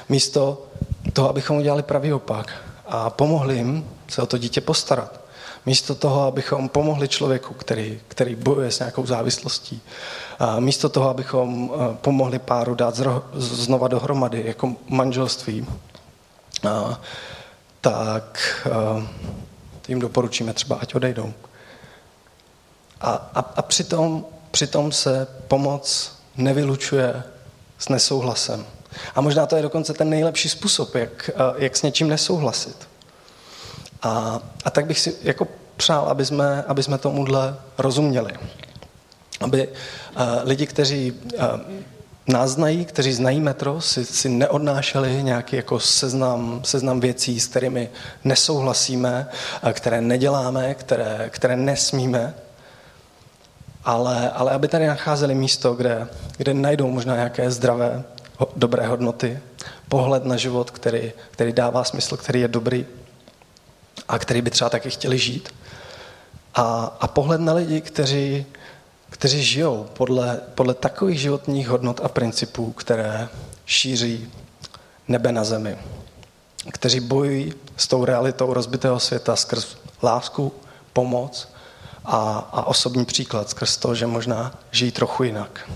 Místo 0.10 0.68
toho, 1.14 1.30
abychom 1.30 1.58
udělali 1.58 1.84
pravý 1.84 2.14
opak 2.14 2.54
a 2.88 3.10
pomohli 3.10 3.56
jim 3.56 3.86
se 4.08 4.22
o 4.22 4.26
to 4.26 4.38
dítě 4.38 4.62
postarat. 4.62 5.22
Místo 5.66 5.96
toho, 5.96 6.24
abychom 6.24 6.70
pomohli 6.70 7.08
člověku, 7.08 7.54
který, 7.54 8.00
který 8.08 8.36
bojuje 8.36 8.72
s 8.72 8.80
nějakou 8.80 9.06
závislostí. 9.06 9.82
A 10.40 10.60
místo 10.60 10.90
toho, 10.90 11.10
abychom 11.10 11.72
eh, 11.74 11.98
pomohli 12.02 12.40
páru 12.40 12.76
dát 12.76 13.02
znova 13.34 13.88
dohromady 13.88 14.44
jako 14.46 14.76
manželství. 14.88 15.66
A, 16.70 17.00
tak 17.82 18.40
uh, 18.66 19.04
jim 19.88 20.00
doporučíme 20.00 20.54
třeba, 20.54 20.76
ať 20.76 20.96
odejdou. 20.96 21.34
A, 23.02 23.12
a, 23.12 23.40
a 23.40 23.62
přitom, 23.62 24.26
přitom 24.52 24.92
se 24.92 25.28
pomoc 25.48 26.16
nevylučuje 26.38 27.24
s 27.78 27.90
nesouhlasem. 27.90 28.66
A 29.16 29.22
možná 29.22 29.46
to 29.46 29.56
je 29.56 29.62
dokonce 29.62 29.94
ten 29.94 30.10
nejlepší 30.10 30.50
způsob, 30.50 30.96
jak, 30.96 31.30
uh, 31.36 31.62
jak 31.64 31.78
s 31.78 31.82
něčím 31.82 32.08
nesouhlasit. 32.08 32.88
A, 34.02 34.40
a 34.66 34.70
tak 34.70 34.86
bych 34.86 35.00
si 35.00 35.16
jako 35.22 35.48
přál, 35.78 36.06
aby 36.06 36.26
jsme, 36.26 36.64
aby 36.64 36.84
jsme 36.84 36.98
tomuhle 36.98 37.56
rozuměli. 37.78 38.34
Aby 39.40 39.68
uh, 39.68 39.74
lidi, 40.44 40.68
kteří 40.68 41.12
uh, 41.12 41.44
nás 42.28 42.52
znají, 42.52 42.86
kteří 42.86 43.14
znají 43.14 43.40
metro, 43.40 43.82
si, 43.82 44.06
si 44.06 44.30
neodnášeli 44.30 45.24
nějaký 45.24 45.56
jako 45.56 45.80
seznam, 45.80 46.62
seznam 46.64 47.00
věcí, 47.00 47.40
s 47.40 47.48
kterými 47.48 47.90
nesouhlasíme, 48.24 49.28
které 49.74 50.02
neděláme, 50.02 50.74
které, 50.74 51.30
které 51.30 51.56
nesmíme, 51.56 52.34
ale, 53.86 54.30
ale 54.30 54.52
aby 54.52 54.68
tady 54.68 54.88
nacházeli 54.88 55.36
místo, 55.36 55.74
kde, 55.74 56.08
kde 56.38 56.54
najdou 56.54 56.88
možná 56.88 57.16
nějaké 57.16 57.52
zdravé, 57.52 58.04
dobré 58.56 58.88
hodnoty, 58.88 59.40
pohled 59.90 60.26
na 60.26 60.38
život, 60.38 60.72
který, 60.72 61.12
který 61.32 61.54
dává 61.54 61.84
smysl, 61.84 62.18
který 62.18 62.42
je 62.42 62.48
dobrý 62.48 62.86
a 64.08 64.20
který 64.20 64.42
by 64.42 64.50
třeba 64.50 64.70
taky 64.70 64.90
chtěli 64.90 65.18
žít. 65.18 65.50
A, 66.56 66.98
a 67.00 67.08
pohled 67.08 67.42
na 67.42 67.54
lidi, 67.54 67.82
kteří, 67.82 68.46
kteří 69.12 69.44
žijou 69.44 69.88
podle, 69.94 70.42
podle 70.56 70.74
takových 70.74 71.20
životních 71.20 71.68
hodnot 71.68 72.00
a 72.04 72.08
principů, 72.08 72.72
které 72.72 73.30
šíří 73.66 74.32
nebe 75.08 75.32
na 75.32 75.44
zemi. 75.44 75.78
Kteří 76.72 77.00
bojují 77.00 77.54
s 77.78 77.88
tou 77.88 78.06
realitou 78.06 78.54
rozbitého 78.54 79.00
světa 79.00 79.36
skrz 79.36 79.78
lásku, 80.04 80.54
pomoc 80.94 81.48
a, 82.06 82.50
a 82.52 82.64
osobní 82.64 83.06
příklad, 83.06 83.50
skrz 83.50 83.78
to, 83.78 83.96
že 83.96 84.08
možná 84.08 84.60
žijí 84.72 84.92
trochu 84.92 85.24
jinak. 85.24 85.70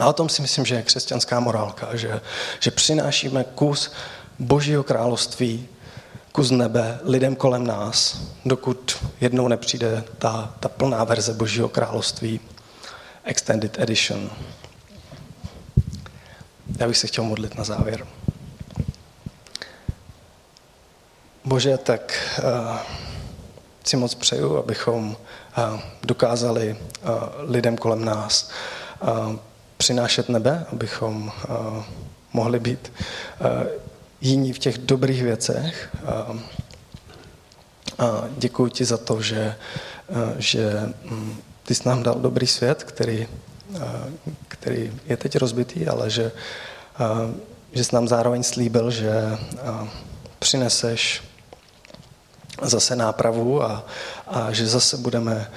A 0.00 0.06
o 0.06 0.12
tom 0.12 0.28
si 0.28 0.42
myslím, 0.42 0.66
že 0.66 0.74
je 0.74 0.82
křesťanská 0.82 1.40
morálka, 1.40 1.96
že, 1.96 2.20
že 2.60 2.70
přinášíme 2.70 3.44
kus 3.44 3.92
Božího 4.38 4.82
království 4.82 5.68
kus 6.32 6.50
nebe 6.50 6.98
lidem 7.02 7.36
kolem 7.36 7.66
nás, 7.66 8.20
dokud 8.44 9.04
jednou 9.20 9.48
nepřijde 9.48 10.04
ta, 10.18 10.54
ta 10.60 10.68
plná 10.68 11.04
verze 11.04 11.34
Božího 11.34 11.68
království, 11.68 12.40
Extended 13.24 13.78
Edition. 13.78 14.30
Já 16.78 16.86
bych 16.86 16.96
se 16.96 17.06
chtěl 17.06 17.24
modlit 17.24 17.54
na 17.54 17.64
závěr. 17.64 18.06
Bože, 21.44 21.78
tak 21.78 22.32
uh, 22.38 22.76
si 23.84 23.96
moc 23.96 24.14
přeju, 24.14 24.56
abychom 24.56 25.16
uh, 25.58 25.80
dokázali 26.02 26.76
uh, 27.02 27.10
lidem 27.38 27.76
kolem 27.76 28.04
nás 28.04 28.50
uh, 29.02 29.36
přinášet 29.76 30.28
nebe, 30.28 30.66
abychom 30.72 31.32
uh, 31.48 31.84
mohli 32.32 32.60
být 32.60 32.92
uh, 33.40 33.89
jiní 34.20 34.52
v 34.52 34.58
těch 34.58 34.78
dobrých 34.78 35.22
věcech. 35.22 35.96
A, 36.06 36.38
a 37.98 38.24
děkuji 38.38 38.68
ti 38.68 38.84
za 38.84 38.96
to, 38.96 39.22
že, 39.22 39.56
že 40.38 40.92
mm, 41.04 41.36
ty 41.62 41.74
jsi 41.74 41.88
nám 41.88 42.02
dal 42.02 42.14
dobrý 42.14 42.46
svět, 42.46 42.84
který, 42.84 43.28
který 44.48 44.92
je 45.06 45.16
teď 45.16 45.36
rozbitý, 45.36 45.88
ale 45.88 46.10
že, 46.10 46.32
že 47.72 47.84
jsi 47.84 47.94
nám 47.94 48.08
zároveň 48.08 48.42
slíbil, 48.42 48.90
že 48.90 49.38
přineseš 50.38 51.22
zase 52.62 52.96
nápravu 52.96 53.62
a, 53.62 53.84
a 54.26 54.52
že 54.52 54.66
zase 54.66 54.96
budeme 54.96 55.50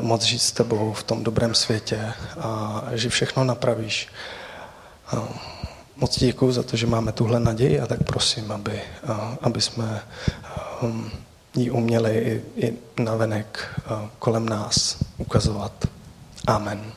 moct 0.00 0.22
žít 0.22 0.38
s 0.38 0.52
tebou 0.52 0.92
v 0.92 1.02
tom 1.02 1.24
dobrém 1.24 1.54
světě 1.54 2.12
a 2.40 2.82
že 2.92 3.08
všechno 3.08 3.44
napravíš. 3.44 4.08
Moc 5.96 6.18
děkuji 6.18 6.52
za 6.52 6.62
to, 6.62 6.76
že 6.76 6.86
máme 6.86 7.12
tuhle 7.12 7.40
naději 7.40 7.80
a 7.80 7.86
tak 7.86 8.02
prosím, 8.02 8.52
aby, 8.52 8.80
aby 9.40 9.60
jsme 9.60 10.00
um, 10.82 11.10
ji 11.56 11.70
uměli 11.70 12.18
i, 12.18 12.42
i 12.66 12.76
navenek 13.02 13.80
kolem 14.18 14.48
nás 14.48 14.96
ukazovat. 15.18 15.72
Amen. 16.46 16.92